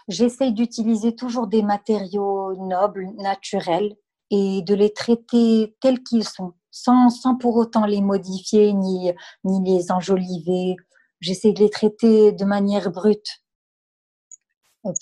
[0.08, 3.96] j'essaye d'utiliser toujours des matériaux nobles, naturels,
[4.32, 9.12] et de les traiter tels qu'ils sont, sans, sans pour autant les modifier ni,
[9.44, 10.76] ni les enjoliver.
[11.20, 13.44] J'essaie de les traiter de manière brute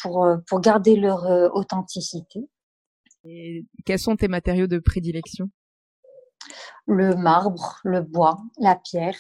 [0.02, 2.48] pour, pour garder leur euh, authenticité.
[3.26, 5.50] Et quels sont tes matériaux de prédilection?
[6.86, 9.18] Le marbre, le bois, la pierre,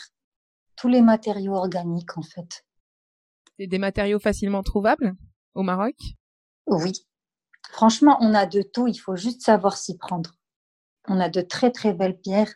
[0.75, 2.65] tous les matériaux organiques en fait.
[3.59, 5.15] Des matériaux facilement trouvables
[5.53, 5.95] au Maroc?
[6.67, 6.91] Oui.
[7.73, 10.31] Franchement, on a de tout, il faut juste savoir s'y prendre.
[11.07, 12.53] On a de très très belles pierres,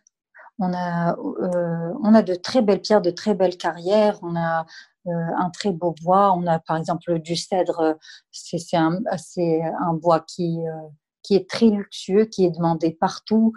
[0.60, 4.68] on a, euh, on a de très belles pierres, de très belles carrières, on a
[5.08, 7.98] euh, un très beau bois, on a par exemple du cèdre,
[8.32, 10.88] c'est un, un bois qui, euh,
[11.24, 13.54] qui est très luxueux, qui est demandé partout.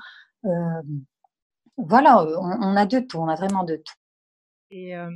[0.46, 0.82] Euh,
[1.76, 3.94] voilà, on, a de tout, on a vraiment de tout.
[4.70, 5.10] Et euh,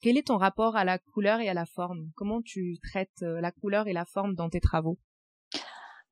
[0.00, 2.10] quel est ton rapport à la couleur et à la forme?
[2.14, 4.98] Comment tu traites euh, la couleur et la forme dans tes travaux?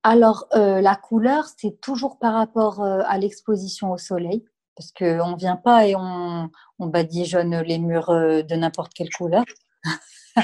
[0.09, 4.45] Alors, la couleur, c'est toujours par rapport à l'exposition au soleil,
[4.77, 9.43] parce qu'on ne vient pas et on, on badigeonne les murs de n'importe quelle couleur.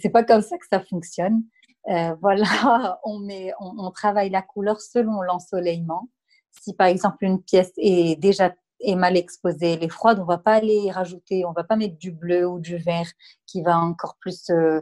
[0.00, 1.42] c'est pas comme ça que ça fonctionne.
[1.88, 6.08] Euh, voilà, on, travaille la couleur selon l'ensoleillement.
[6.50, 10.36] Si par exemple une pièce est déjà est mal exposée, elle est froide, on va
[10.36, 13.10] pas aller rajouter, on va pas mettre du bleu ou du vert
[13.46, 14.80] qui va encore plus euh, euh,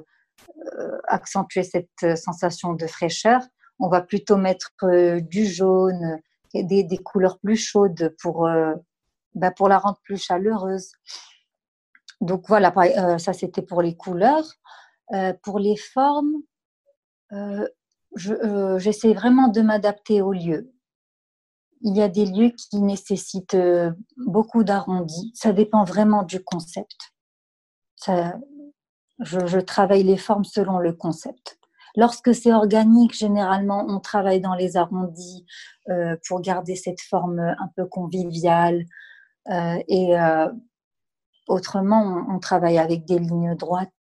[1.08, 3.40] accentuer cette sensation de fraîcheur.
[3.78, 4.72] On va plutôt mettre
[5.20, 6.20] du jaune,
[6.54, 8.48] et des, des, couleurs plus chaudes pour,
[9.34, 10.92] bah, pour la rendre plus chaleureuse.
[12.20, 12.72] Donc voilà,
[13.18, 14.46] ça c'était pour les couleurs.
[15.42, 16.42] pour les formes,
[17.32, 17.68] euh,
[18.28, 20.72] euh, j'essaie vraiment de m'adapter au lieu.
[21.80, 25.32] Il y a des lieux qui nécessitent euh, beaucoup d'arrondis.
[25.34, 26.96] Ça dépend vraiment du concept.
[27.96, 28.34] Ça,
[29.20, 31.58] je, je, travaille les formes selon le concept.
[31.96, 35.46] Lorsque c'est organique, généralement, on travaille dans les arrondis
[35.88, 38.84] euh, pour garder cette forme un peu conviviale.
[39.50, 40.48] Euh, et euh,
[41.46, 43.92] autrement, on, on, travaille avec des lignes droites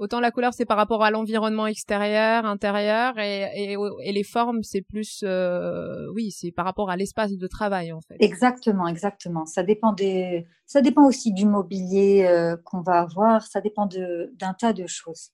[0.00, 4.80] Autant la couleur c'est par rapport à l'environnement extérieur, intérieur, et, et, les formes c'est
[4.80, 8.16] plus, euh, oui, c'est par rapport à l'espace de travail en fait.
[8.18, 9.44] Exactement, exactement.
[9.44, 13.42] Ça dépend des, ça dépend aussi du mobilier euh, qu'on va avoir.
[13.42, 15.32] Ça dépend de d'un tas de choses.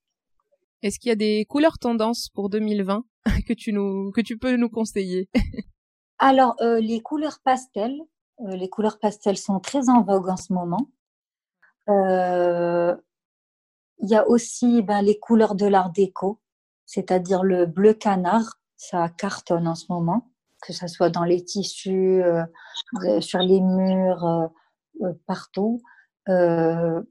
[0.83, 3.05] Est-ce qu'il y a des couleurs tendances pour 2020
[3.47, 5.29] que tu nous, que tu peux nous conseiller?
[6.19, 7.97] Alors euh, les couleurs pastel,
[8.45, 10.89] les couleurs pastel sont très en vogue en ce moment.
[11.87, 12.97] Euh,
[13.99, 16.39] il y a aussi ben, les couleurs de l'art déco,
[16.85, 20.31] c'est-à-dire le bleu canard, ça cartonne en ce moment,
[20.61, 22.43] que ce soit dans les tissus, euh,
[23.03, 24.49] euh, sur les murs,
[25.03, 25.81] euh, partout.
[26.27, 27.05] il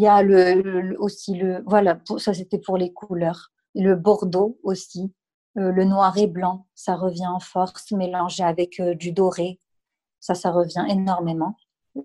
[0.00, 3.52] y a le, aussi le, voilà, ça c'était pour les couleurs.
[3.74, 5.14] Le bordeaux aussi,
[5.54, 9.60] le noir et blanc, ça revient en force, mélangé avec du doré,
[10.20, 11.56] ça, ça revient énormément.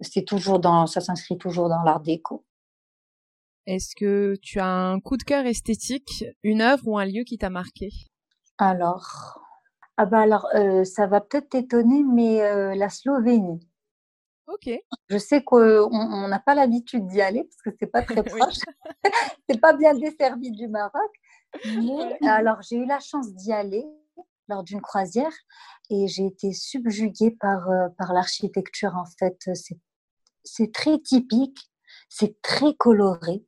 [0.01, 2.45] C'est toujours dans, ça s'inscrit toujours dans l'art déco.
[3.67, 7.37] Est-ce que tu as un coup de cœur esthétique, une œuvre ou un lieu qui
[7.37, 7.89] t'a marqué?
[8.57, 9.43] Alors,
[9.97, 13.59] ah bah alors, euh, ça va peut-être t'étonner, mais euh, la Slovénie.
[14.47, 14.69] Ok.
[15.09, 18.59] Je sais qu'on n'a pas l'habitude d'y aller parce que c'est pas très proche.
[19.49, 21.11] c'est pas bien desservi du Maroc.
[21.65, 23.83] Mais alors, j'ai eu la chance d'y aller
[24.47, 25.33] lors d'une croisière
[25.89, 28.95] et j'ai été subjuguée par, euh, par l'architecture.
[28.95, 29.49] En fait,
[30.45, 31.69] c'est très typique,
[32.07, 33.43] c'est très coloré.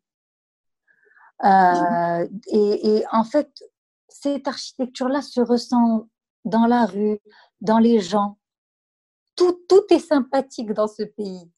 [1.43, 3.52] Euh, et, en fait,
[4.08, 6.08] cette architecture-là se ressent
[6.45, 7.19] dans la rue,
[7.62, 8.38] dans les gens.
[9.36, 11.49] Tout, tout est sympathique dans ce pays.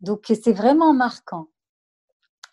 [0.00, 1.48] Donc, c'est vraiment marquant.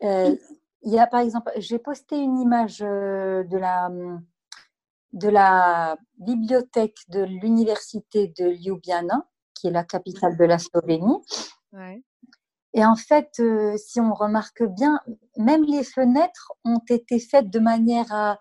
[0.03, 0.35] Euh,
[0.83, 3.89] il y a par exemple, j'ai posté une image euh, de la,
[5.13, 11.17] de la bibliothèque de l'université de Ljubljana, qui est la capitale de la Slovénie.
[11.73, 12.03] Ouais.
[12.77, 15.01] Et en fait, euh, si on remarque bien,
[15.35, 18.39] même les fenêtres ont été faites de manière à,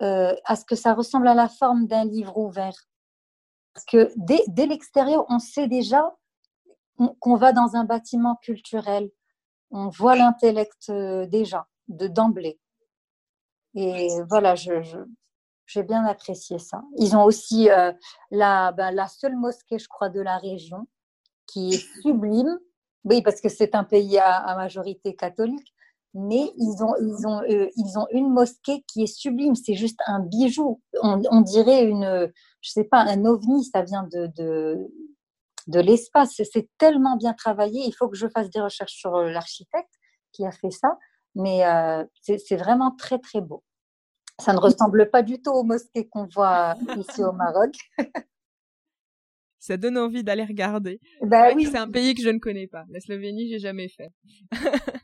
[0.00, 2.72] euh, à ce que ça ressemble à la forme d'un livre ouvert.
[3.74, 6.16] Parce que dès, dès l'extérieur, on sait déjà
[7.20, 9.10] qu'on va dans un bâtiment culturel.
[9.70, 12.58] On voit l'intellect euh, déjà, de d'emblée.
[13.74, 14.72] Et voilà, je,
[15.66, 16.82] j'ai bien apprécié ça.
[16.96, 17.68] Ils ont aussi
[18.30, 20.88] la, ben, la seule mosquée, je crois, de la région,
[21.46, 22.58] qui est sublime
[23.06, 25.72] oui, parce que c'est un pays à, majorité catholique,
[26.12, 30.00] mais ils ont, ils, ont, euh, ils ont une mosquée qui est sublime, c'est juste
[30.06, 30.82] un bijou.
[31.02, 34.90] On, dirait une, je sais pas, un ovni, ça vient de, de,
[35.68, 36.40] de l'espace.
[36.52, 37.82] C'est tellement bien travaillé.
[37.86, 39.92] Il faut que je fasse des recherches sur euh, l'architecte
[40.32, 40.98] qui a fait ça,
[41.36, 43.62] mais euh, c'est vraiment très, très beau.
[44.40, 47.70] Ça ne ressemble pas du tout aux mosquées qu'on voit ici au Maroc.
[49.66, 51.00] ça donne envie d'aller regarder.
[51.22, 51.66] Bah oui.
[51.66, 52.84] C'est un pays que je ne connais pas.
[52.88, 54.12] La Slovénie, j'ai jamais fait.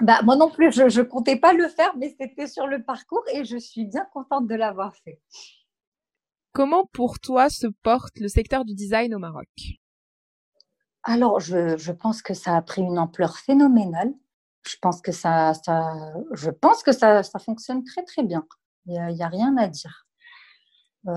[0.00, 3.24] bah, moi non plus, je ne comptais pas le faire, mais c'était sur le parcours
[3.34, 5.20] et je suis bien contente de l'avoir fait.
[6.52, 9.48] Comment pour toi se porte le secteur du design au Maroc?
[11.02, 14.14] Alors, je, je, pense que ça a pris une ampleur phénoménale.
[14.66, 15.92] Je pense que ça, ça,
[16.32, 18.46] je pense que ça, ça fonctionne très très bien.
[18.86, 20.06] Il n'y a, a, rien à dire.
[21.08, 21.12] Euh,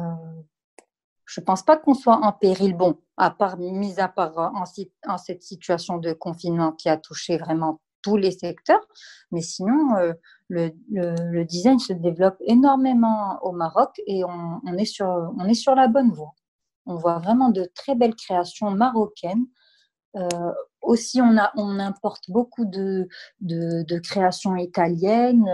[1.25, 2.75] je pense pas qu'on soit en péril.
[2.75, 4.63] Bon, à part, mis à part en,
[5.07, 8.85] en, cette situation de confinement qui a touché vraiment tous les secteurs,
[9.31, 10.13] mais sinon, euh,
[10.49, 15.87] le, design se développe énormément au Maroc et on, est sur, on est sur la
[15.87, 16.35] bonne voie.
[16.85, 19.45] On voit vraiment de très belles créations marocaines.
[20.15, 23.07] Euh, aussi, on, a, on importe beaucoup de,
[23.41, 25.47] de, créations italiennes,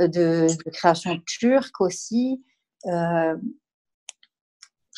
[0.00, 2.44] euh, de, créations turques aussi.
[2.86, 3.36] Euh,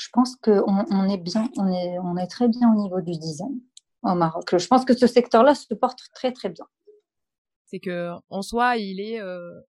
[0.07, 3.13] je pense qu'on on est bien, on est, on est très bien au niveau du
[3.19, 3.61] design
[4.03, 4.57] au Maroc.
[4.57, 6.65] Je pense que ce secteur-là se porte très très bien.
[7.65, 9.21] C'est que en soi, il est,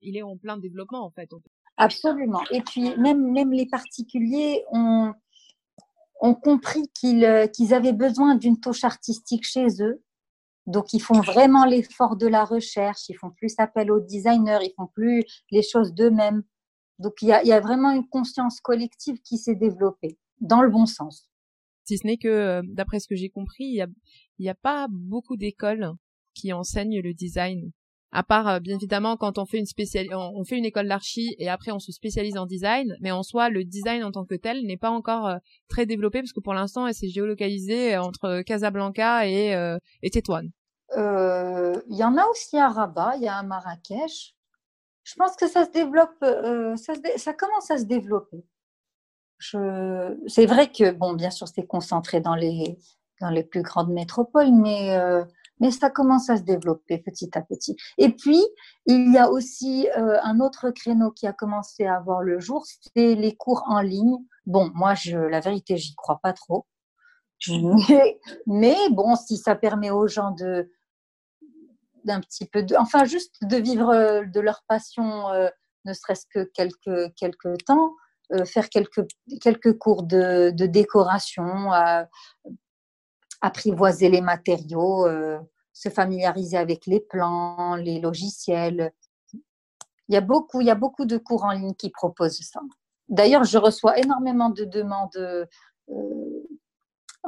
[0.01, 1.27] il est en plein développement en fait.
[1.77, 2.41] Absolument.
[2.51, 5.11] Et puis même, même les particuliers ont,
[6.21, 10.03] ont compris qu'ils qu'ils avaient besoin d'une touche artistique chez eux.
[10.67, 14.73] Donc, ils font vraiment l'effort de la recherche, ils font plus appel aux designers, ils
[14.75, 16.43] font plus les choses d'eux-mêmes.
[16.99, 20.69] Donc, il y a, y a, vraiment une conscience collective qui s'est développée, dans le
[20.69, 21.29] bon sens.
[21.83, 23.87] Si ce n'est que, d'après ce que j'ai compris, il n'y a,
[24.39, 25.91] y a pas beaucoup d'écoles
[26.33, 27.71] qui enseignent le design
[28.11, 31.35] à part euh, bien évidemment quand on fait une spécial on fait une école d'archi
[31.39, 34.35] et après on se spécialise en design mais en soi le design en tant que
[34.35, 38.41] tel n'est pas encore euh, très développé parce que pour l'instant elle s'est géolocalisée entre
[38.43, 40.51] Casablanca et euh, et Tétouane.
[40.95, 44.35] Il y en a aussi à Rabat, il y a à Marrakech.
[45.03, 46.17] Je pense que ça se développe,
[46.77, 48.43] ça, ça, commence à se développer.
[49.39, 52.77] C'est vrai que bon, bien sûr, c'est concentré dans les
[53.19, 54.95] dans les plus grandes métropoles, mais
[55.59, 57.75] mais ça commence à se développer petit à petit.
[57.97, 58.43] Et puis,
[58.85, 62.65] il y a aussi euh, un autre créneau qui a commencé à avoir le jour,
[62.65, 64.17] c'est les cours en ligne.
[64.45, 66.65] Bon, moi, je, la vérité, j'y crois pas trop.
[68.47, 70.71] Mais, bon, si ça permet aux gens de
[72.03, 75.49] d'un petit peu de, enfin juste de vivre euh, de leur passion, euh,
[75.83, 77.91] ne serait-ce que quelques quelques temps,
[78.45, 79.07] faire quelques
[79.41, 81.71] quelques cours de, de décoration,
[83.41, 85.39] apprivoiser les matériaux, euh,
[85.73, 88.91] se familiariser avec les plans, les logiciels.
[89.33, 92.61] Il y a beaucoup, il y a beaucoup de cours en ligne qui proposent ça.
[93.09, 95.45] D'ailleurs, je reçois énormément de demandes euh,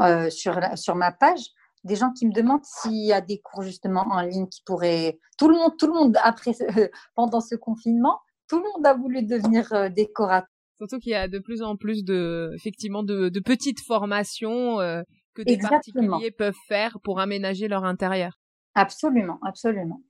[0.01, 1.45] euh, sur, sur ma page,
[1.83, 5.19] des gens qui me demandent s'il y a des cours justement en ligne qui pourraient.
[5.38, 6.51] Tout le monde, tout le monde après,
[7.15, 10.49] pendant ce confinement, tout le monde a voulu devenir décorateur.
[10.79, 14.77] Surtout qu'il y a de plus en plus de, effectivement, de, de petites formations
[15.35, 18.39] que des particuliers peuvent faire pour aménager leur intérieur.
[18.75, 20.01] Absolument, absolument.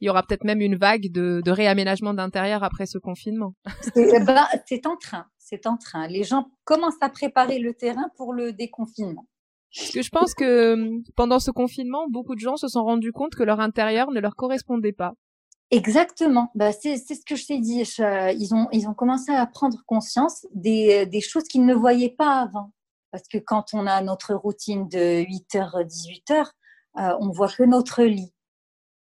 [0.00, 3.54] Il y aura peut-être même une vague de, de réaménagement d'intérieur après ce confinement.
[3.96, 6.06] Eh ben, c'est en train, c'est en train.
[6.06, 9.26] Les gens commencent à préparer le terrain pour le déconfinement.
[9.74, 13.12] Parce que je pense que hum, pendant ce confinement, beaucoup de gens se sont rendus
[13.12, 15.14] compte que leur intérieur ne leur correspondait pas.
[15.70, 16.50] Exactement.
[16.54, 17.82] Bah, c'est ce que je t'ai dit.
[17.82, 22.40] ils, ont, ils ont commencé à prendre conscience des, des choses qu'ils ne voyaient pas
[22.40, 22.72] avant.
[23.10, 26.46] Parce que quand on a notre routine de 8h, 18h,
[26.98, 28.32] euh, on voit que notre lit.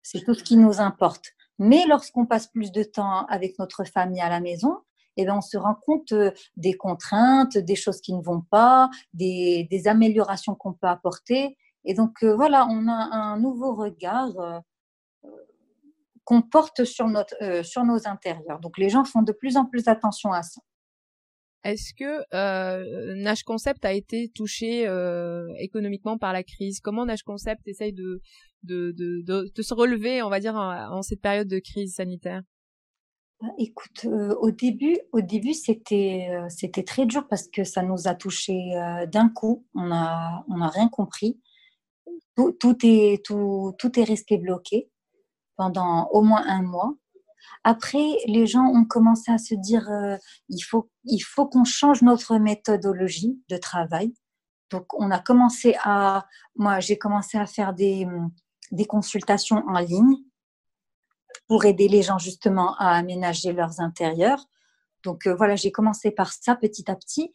[0.03, 1.31] C'est tout ce qui nous importe.
[1.59, 4.77] Mais lorsqu'on passe plus de temps avec notre famille à la maison,
[5.17, 8.89] eh bien, on se rend compte euh, des contraintes, des choses qui ne vont pas,
[9.13, 11.57] des, améliorations qu'on peut apporter.
[11.83, 14.63] Et donc, euh, voilà, on a un nouveau regard
[16.23, 18.59] qu'on porte sur, notre, sur nos intérieurs.
[18.59, 20.61] Donc, les gens font de plus en plus attention à ça.
[21.63, 26.79] Est-ce que euh, Nash Concept a été touché euh, économiquement par la crise?
[26.79, 28.21] Comment Nash Concept essaye de
[28.63, 29.21] de, de,
[29.55, 32.41] de, se relever, on va dire, en, cette période de crise sanitaire?
[33.41, 37.83] Bah, Écoute, euh, au début, au début, c'était euh, c'était très dur parce que ça
[37.83, 39.65] nous a touché euh, d'un coup.
[39.75, 41.39] On a on a rien compris.
[42.35, 44.89] Tout, tout est tout tout est resté bloqué
[45.61, 46.95] pendant au moins un mois.
[47.63, 50.17] Après, les gens ont commencé à se dire euh,
[50.49, 54.11] il faut, il faut qu'on change notre méthodologie de travail.
[54.71, 58.07] Donc, on a commencé à, moi, j'ai commencé à faire des,
[58.71, 60.15] des consultations en ligne
[61.47, 64.43] pour aider les gens justement à aménager leurs intérieurs.
[65.03, 67.31] Donc euh, voilà, j'ai commencé par ça petit à petit.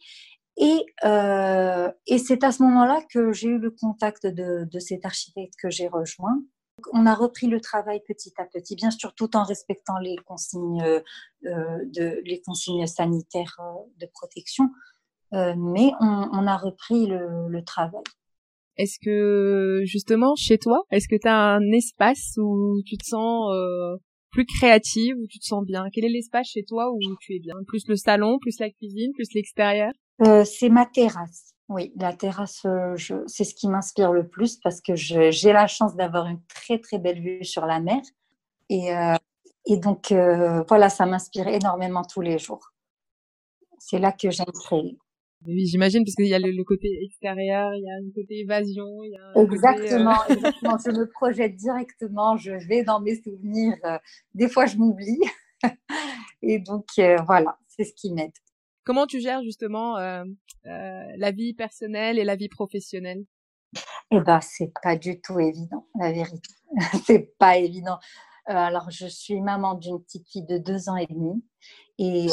[0.57, 5.05] Et, euh, et c'est à ce moment-là que j'ai eu le contact de, de cet
[5.05, 6.41] architecte que j'ai rejoint
[6.93, 10.81] on a repris le travail petit à petit, bien sûr tout en respectant les consignes,
[10.81, 10.99] euh,
[11.45, 14.69] de, les consignes sanitaires euh, de protection,
[15.33, 18.03] euh, mais on, a repris le, travail.
[18.77, 23.51] Est-ce que justement chez toi, est-ce que tu as un espace où tu te sens
[24.31, 25.85] plus créative, où tu te sens bien?
[25.91, 27.55] Quel est l'espace chez toi où tu es bien?
[27.67, 29.91] Plus le salon, plus la cuisine, plus l'extérieur?
[30.45, 31.56] C'est ma terrasse.
[31.69, 32.95] Oui, la terrasse, euh,
[33.27, 36.97] c'est ce qui m'inspire le plus parce que j'ai la chance d'avoir une très très
[36.97, 38.01] belle vue sur la mer.
[38.69, 39.15] Et, euh,
[39.81, 42.71] donc, euh, voilà, ça m'inspire énormément tous les jours.
[43.79, 44.97] C'est là que j'aime créer.
[45.45, 49.03] Oui, j'imagine, parce qu'il y a le, côté extérieur, il y a le côté évasion.
[49.03, 50.77] Il y a exactement, exactement.
[50.83, 53.75] Je me projette directement, je vais dans mes souvenirs.
[54.33, 55.19] des fois, je m'oublie.
[56.41, 56.85] Et donc,
[57.25, 58.31] voilà, c'est ce qui m'aide.
[58.87, 60.23] Comment tu gères justement euh,
[60.65, 63.25] euh, la vie personnelle et la vie professionnelle?
[64.11, 66.53] Eh ben, c'est pas du tout évident, la vérité.
[67.05, 67.99] c'est pas évident.
[68.49, 71.43] Euh, alors, je suis maman d'une petite fille de deux ans et demi.
[71.97, 72.27] Et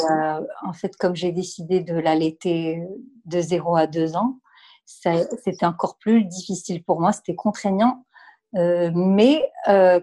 [0.63, 2.81] en fait, comme j'ai décidé de l'allaiter
[3.25, 4.39] de zéro à deux ans,
[4.85, 7.11] c'était encore plus difficile pour moi.
[7.11, 8.05] C'était contraignant
[8.53, 9.51] mais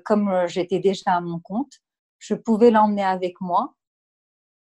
[0.04, 1.80] comme j'étais déjà à mon compte,
[2.18, 3.74] je pouvais l'emmener avec moi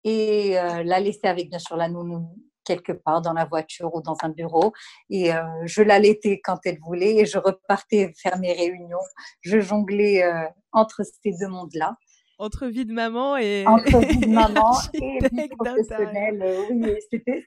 [0.03, 2.35] et la laisser avec bien sûr la nounou
[2.65, 4.73] quelque part dans la voiture ou dans un bureau.
[5.09, 5.31] Et
[5.65, 8.97] je l'allaitais quand elle voulait et je repartais faire mes réunions.
[9.41, 10.23] Je jonglais
[10.71, 11.95] entre ces deux mondes-là
[12.43, 16.41] entre vie de maman et entre vie de maman et vie professionnelle.
[16.41, 16.95] Euh, oui,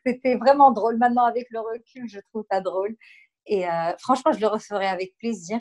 [0.07, 0.97] c'était vraiment drôle.
[0.97, 2.97] Maintenant, avec le recul, je trouve ça drôle.
[3.47, 5.59] Et euh, franchement, je le referai avec plaisir.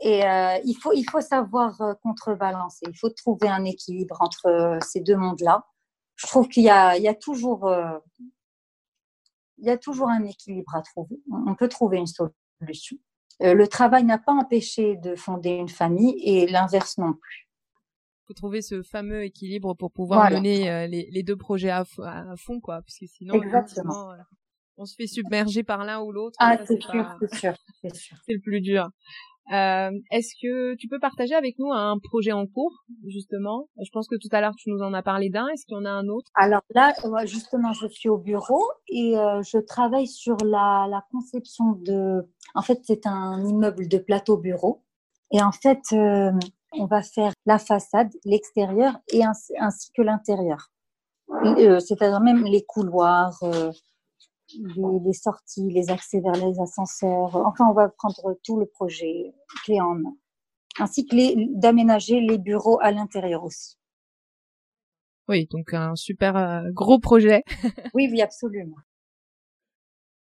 [0.00, 2.86] Et euh, il, faut, il faut savoir contrebalancer.
[2.88, 5.64] Il faut trouver un équilibre entre ces deux mondes-là.
[6.20, 7.72] Je trouve qu'il y, y a, toujours,
[9.58, 11.20] il y a toujours un équilibre à trouver.
[11.46, 12.98] On peut trouver une solution.
[13.40, 17.50] le travail n'a pas empêché de fonder une famille et l'inverse non plus
[18.34, 21.84] trouver ce fameux équilibre pour pouvoir mener euh, les, deux projets à,
[22.36, 24.16] fond, quoi, parce que sinon, euh,
[24.76, 26.36] on se fait submerger par l'un ou l'autre.
[26.40, 27.18] Ah, c'est sûr,
[27.82, 28.88] c'est sûr, c'est le plus dur.
[29.50, 33.68] Euh, est-ce que tu peux partager avec nous un projet en cours, justement?
[33.82, 35.48] Je pense que tout à l'heure, tu nous en as parlé d'un.
[35.48, 36.30] Est-ce qu'il y en a un autre?
[36.34, 36.92] Alors là,
[37.24, 42.28] justement, je suis au bureau et je travaille sur la, la, conception de...
[42.54, 44.84] En fait, c'est un immeuble de plateau bureau.
[45.32, 45.82] Et en fait,
[46.72, 50.70] on va faire la façade, l'extérieur et ainsi, que l'intérieur.
[51.44, 53.38] Euh, c'est-à-dire même les couloirs,
[55.04, 57.36] les, sorties, les accès vers les ascenseurs.
[57.36, 59.32] Enfin, on va prendre tout le projet
[59.64, 60.16] clé en main.
[60.78, 63.76] Ainsi que d'aménager les bureaux à l'intérieur aussi.
[65.28, 67.44] Oui, donc un super euh, gros projet.
[67.94, 68.76] oui, oui, absolument.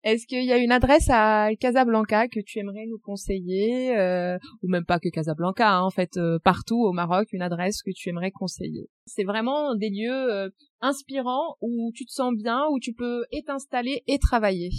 [0.04, 4.68] Est-ce qu'il y a une adresse à Casablanca que tu aimerais nous conseiller, euh, ou
[4.68, 8.08] même pas que Casablanca, hein, en fait, euh, partout au Maroc, une adresse que tu
[8.08, 8.88] aimerais conseiller?
[9.08, 10.48] C'est vraiment des lieux euh,
[10.80, 14.70] inspirants où tu te sens bien, où tu peux et t'installer et travailler.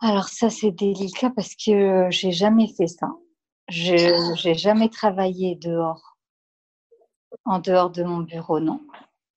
[0.00, 3.08] Alors ça c'est délicat parce que j'ai jamais fait ça.
[3.68, 6.18] Je j'ai jamais travaillé dehors,
[7.44, 8.80] en dehors de mon bureau, non.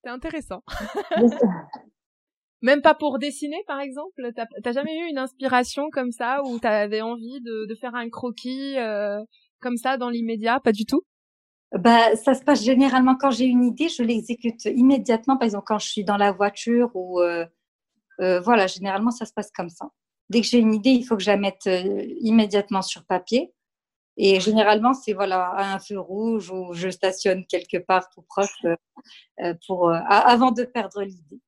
[0.04, 0.64] C'est intéressant.
[2.62, 4.32] Même pas pour dessiner, par exemple?
[4.64, 8.78] T'as jamais eu une inspiration comme ça où t'avais envie de, de, faire un croquis
[8.78, 9.20] euh,
[9.60, 10.60] comme ça dans l'immédiat?
[10.60, 11.04] Pas du tout?
[11.74, 15.38] Bah, ça se passe généralement quand j'ai une idée, je l'exécute immédiatement.
[15.38, 17.46] Par exemple, quand je suis dans la voiture ou euh,
[18.22, 19.90] euh, voilà, généralement ça se passe comme ça.
[20.30, 21.70] Dès que j'ai une idée, il faut que je la mette
[22.22, 23.54] immédiatement sur papier.
[24.18, 28.66] Et généralement, c'est voilà à un feu rouge ou je stationne quelque part tout proche
[29.68, 31.40] pour avant de perdre l'idée.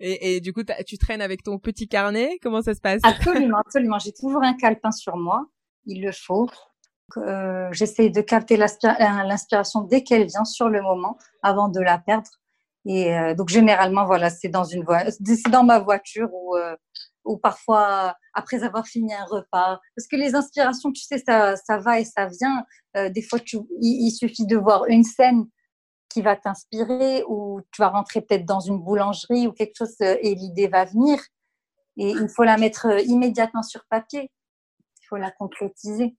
[0.00, 2.38] Et, et, du coup, tu traînes avec ton petit carnet?
[2.42, 3.00] Comment ça se passe?
[3.02, 3.98] Absolument, absolument.
[3.98, 5.46] J'ai toujours un calepin sur moi.
[5.86, 6.48] Il le faut.
[7.16, 12.30] Euh, J'essaie de capter l'inspiration dès qu'elle vient sur le moment, avant de la perdre.
[12.84, 16.76] Et euh, donc généralement, voilà, c'est dans ma voiture ou euh,
[17.28, 19.78] ou parfois après avoir fini un repas.
[19.94, 22.64] Parce que les inspirations, tu sais, ça, va et ça vient.
[22.96, 23.38] Euh, des fois,
[23.80, 25.46] il, suffit de voir une scène
[26.08, 30.16] qui va t'inspirer ou tu vas rentrer peut-être dans une boulangerie ou quelque chose euh,
[30.22, 31.20] et l'idée va venir.
[31.98, 34.30] Et il faut la mettre euh, immédiatement sur papier.
[35.02, 36.16] Il faut la concrétiser.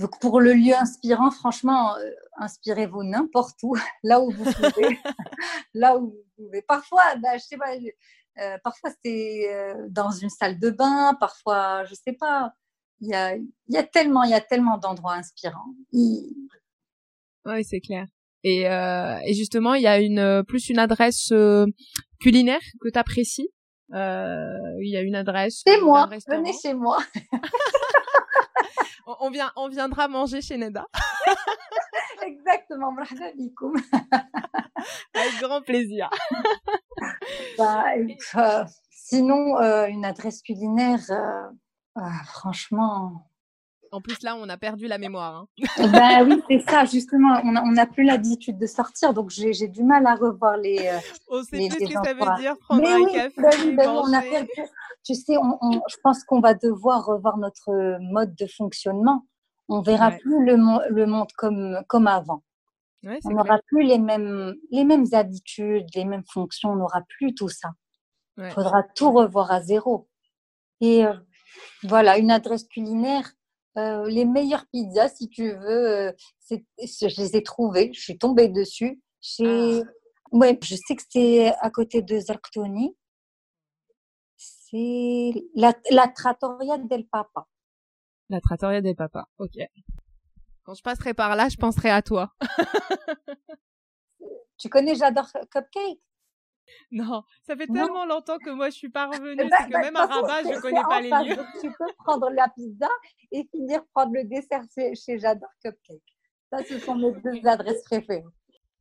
[0.00, 4.98] Donc pour le lieu inspirant, franchement, euh, inspirez-vous n'importe où, là où vous pouvez,
[5.74, 6.62] là où vous pouvez.
[6.62, 7.74] Parfois, bah, je sais pas,
[8.64, 9.46] parfois c'est
[9.90, 12.52] dans une salle de bain, parfois, je sais pas.
[13.00, 13.36] Il y a,
[13.68, 15.74] y a tellement, il y a tellement d'endroits inspirants.
[17.46, 18.06] Oui, c'est clair.
[18.42, 21.66] Et, euh, et justement, il y a une euh, plus une adresse euh,
[22.20, 23.50] culinaire que tu apprécies.
[23.92, 25.62] Euh, il y a une adresse.
[25.66, 26.08] C'est moi.
[26.28, 26.98] Venez chez moi.
[29.20, 30.86] on, vient, on viendra manger chez Neda.
[32.22, 32.94] Exactement.
[35.14, 36.10] Avec grand plaisir.
[37.58, 37.84] bah,
[38.36, 41.00] euh, sinon, une adresse culinaire,
[42.26, 43.26] franchement,
[43.92, 45.34] en plus, là, on a perdu la mémoire.
[45.34, 45.46] Hein.
[45.92, 47.40] bah oui, c'est ça, justement.
[47.42, 50.78] On n'a plus l'habitude de sortir, donc j'ai du mal à revoir les.
[50.86, 50.98] Euh,
[51.28, 53.42] on sait plus ce que ça veut dire, prendre un café.
[53.42, 54.48] Bah oui, bah on a perdu.
[55.04, 59.26] Tu sais, on, je pense qu'on va devoir revoir notre mode de fonctionnement.
[59.68, 60.56] On verra plus le,
[60.90, 62.42] le, monde comme, comme avant.
[63.04, 67.48] on n'aura plus les mêmes, les mêmes habitudes, les mêmes fonctions, on n'aura plus tout
[67.48, 67.70] ça.
[68.38, 70.08] Il faudra tout revoir à zéro.
[70.80, 71.14] Et euh,
[71.82, 73.30] voilà, une adresse culinaire,
[73.76, 76.12] euh, les meilleures pizzas, si tu veux, euh,
[76.50, 77.92] je les ai trouvées.
[77.94, 79.00] Je suis tombée dessus.
[79.20, 79.80] Chez...
[79.80, 79.90] Ah.
[80.32, 82.96] Ouais, je sais que c'est à côté de Zarqtoni.
[84.70, 87.46] C'est la, la Trattoria del Papa.
[88.28, 89.56] La Trattoria del Papa, ok.
[90.62, 92.32] Quand je passerai par là, je penserai à toi.
[94.58, 96.00] tu connais J'adore Cupcake?
[96.92, 99.80] Non, ça fait tellement longtemps que moi je suis pas revenue, ben, c'est que bah,
[99.80, 101.44] même à Rabat, je connais pas les lieux.
[101.60, 102.88] tu peux prendre la pizza
[103.32, 106.00] et finir prendre le dessert chez, J'adore Cupcake.
[106.52, 108.24] Ça, ce sont mes deux adresses préférées.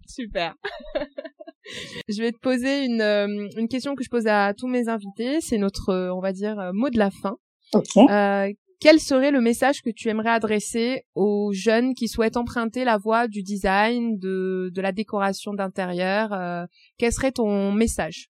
[0.10, 0.55] Super.
[2.10, 5.39] je vais te poser une, euh, une question que je pose à tous mes invités.
[5.41, 7.38] C'est notre, euh, on va dire, euh, mot de la fin.
[7.74, 7.97] Ok.
[7.97, 12.97] Euh, quel serait le message que tu aimerais adresser aux jeunes qui souhaitent emprunter la
[12.97, 16.66] voie du design, de, de la décoration d'intérieur euh,
[16.97, 18.32] Quel serait ton message?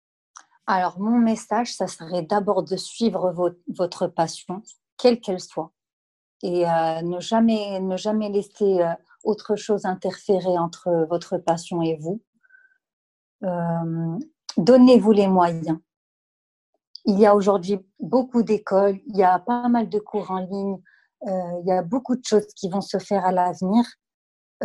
[0.68, 3.34] Alors, mon message, ça serait d'abord de suivre
[3.68, 4.62] votre passion,
[4.96, 5.72] quelle qu'elle soit,
[6.42, 8.92] et euh, ne, jamais, ne jamais laisser euh,
[9.26, 12.22] autre chose interférer entre votre passion et vous.
[14.56, 15.78] Donnez-vous les moyens
[17.06, 20.82] il y a aujourd'hui beaucoup d'écoles, il y a pas mal de cours en ligne,
[21.26, 23.84] euh, il y a beaucoup de choses qui vont se faire à l'avenir.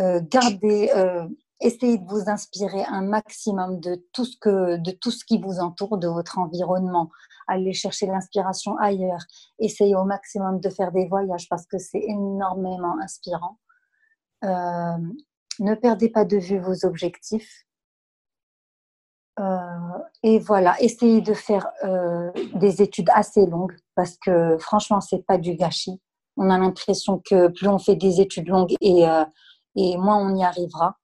[0.00, 1.26] Euh, gardez, euh,
[1.60, 5.60] essayez de vous inspirer un maximum de tout ce que, de tout ce qui vous
[5.60, 7.10] entoure, de votre environnement.
[7.46, 9.22] Allez chercher l'inspiration ailleurs.
[9.60, 13.58] Essayez au maximum de faire des voyages parce que c'est énormément inspirant.
[14.42, 17.64] Ne perdez pas de vue vos objectifs.
[19.40, 25.24] Euh, et voilà, essayez de faire euh, des études assez longues parce que franchement, c'est
[25.24, 26.00] pas du gâchis.
[26.36, 29.24] On a l'impression que plus on fait des études longues et, euh,
[29.76, 30.96] et moins on y arrivera.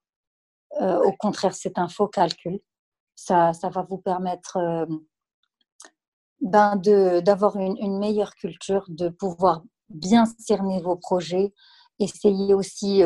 [0.79, 2.59] au contraire, c'est un faux calcul.
[3.15, 4.57] Ça, ça va vous permettre
[6.41, 6.77] ben
[7.21, 11.53] d'avoir une, une, meilleure culture, de pouvoir bien cerner vos projets.
[11.99, 13.03] Essayez aussi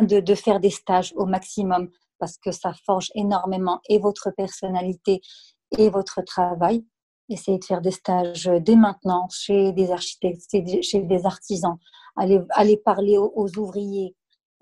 [0.00, 5.20] de, de faire des stages au maximum parce que ça forge énormément et votre personnalité
[5.76, 6.84] et votre travail.
[7.28, 10.44] Essayez de faire des stages dès maintenant chez des architectes,
[10.82, 11.76] chez des artisans.
[12.16, 14.14] Allez, allez parler aux, ouvriers.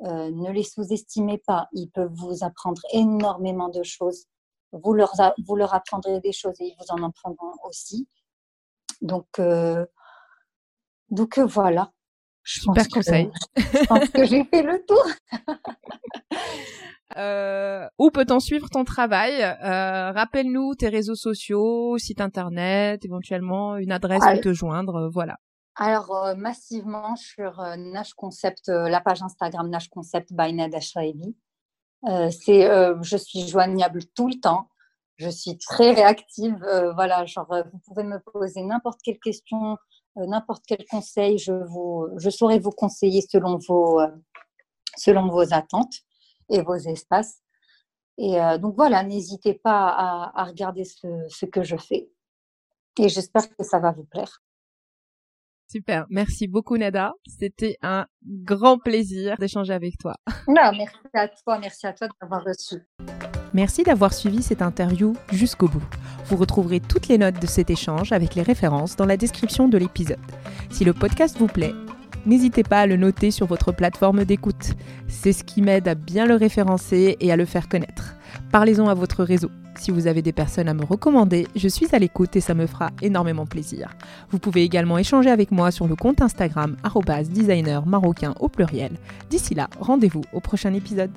[0.02, 1.68] Euh, ne les sous-estimez pas.
[1.72, 4.24] Ils peuvent vous apprendre énormément de choses.
[4.72, 5.12] Vous leur,
[5.46, 8.08] vous leur apprendrez des choses et ils vous en apprendront aussi.
[9.02, 9.84] Donc, euh,
[11.10, 11.92] donc euh, voilà.
[12.44, 13.30] Je Super conseil.
[13.56, 15.04] je pense que j'ai fait le tour.
[17.16, 19.42] Euh, où peut-on suivre ton travail?
[19.42, 25.36] Euh, Rappelle-nous tes réseaux sociaux, site internet, éventuellement une adresse pour te joindre, euh, voilà.
[25.76, 32.68] Alors euh, massivement sur Nash Concept, la page Instagram Nash Concept by Ned c'est,
[33.02, 34.68] je suis joignable tout le temps.
[35.16, 36.56] Je suis très réactive.
[36.94, 39.76] voilà, genre vous pouvez me poser n'importe quelle question,
[40.16, 44.00] n'importe quel conseil, je vous, je saurai vous conseiller selon vos,
[44.96, 45.94] selon vos attentes
[46.50, 47.40] et vos espaces.
[48.18, 49.88] Et euh, donc voilà, n'hésitez pas
[50.34, 52.08] à, regarder ce, que je fais.
[52.98, 54.42] Et j'espère que ça va vous plaire.
[55.68, 57.12] Super, merci beaucoup Nada.
[57.26, 60.14] C'était un grand plaisir d'échanger avec toi.
[60.46, 62.76] Non, merci à toi, merci à toi d'avoir reçu.
[63.54, 65.84] Merci d'avoir suivi cette interview jusqu'au bout.
[66.26, 69.78] Vous retrouverez toutes les notes de cet échange avec les références dans la description de
[69.78, 70.18] l'épisode.
[70.70, 71.72] Si le podcast vous plaît,
[72.26, 74.72] n'hésitez pas à le noter sur votre plateforme d'écoute.
[75.06, 78.16] C'est ce qui m'aide à bien le référencer et à le faire connaître.
[78.50, 79.52] Parlez-en à votre réseau.
[79.76, 82.66] Si vous avez des personnes à me recommander, je suis à l'écoute et ça me
[82.66, 83.94] fera énormément plaisir.
[84.30, 86.76] Vous pouvez également échanger avec moi sur le compte Instagram
[87.30, 88.94] designer marocain au pluriel.
[89.30, 91.12] D'ici là, rendez-vous au prochain épisode.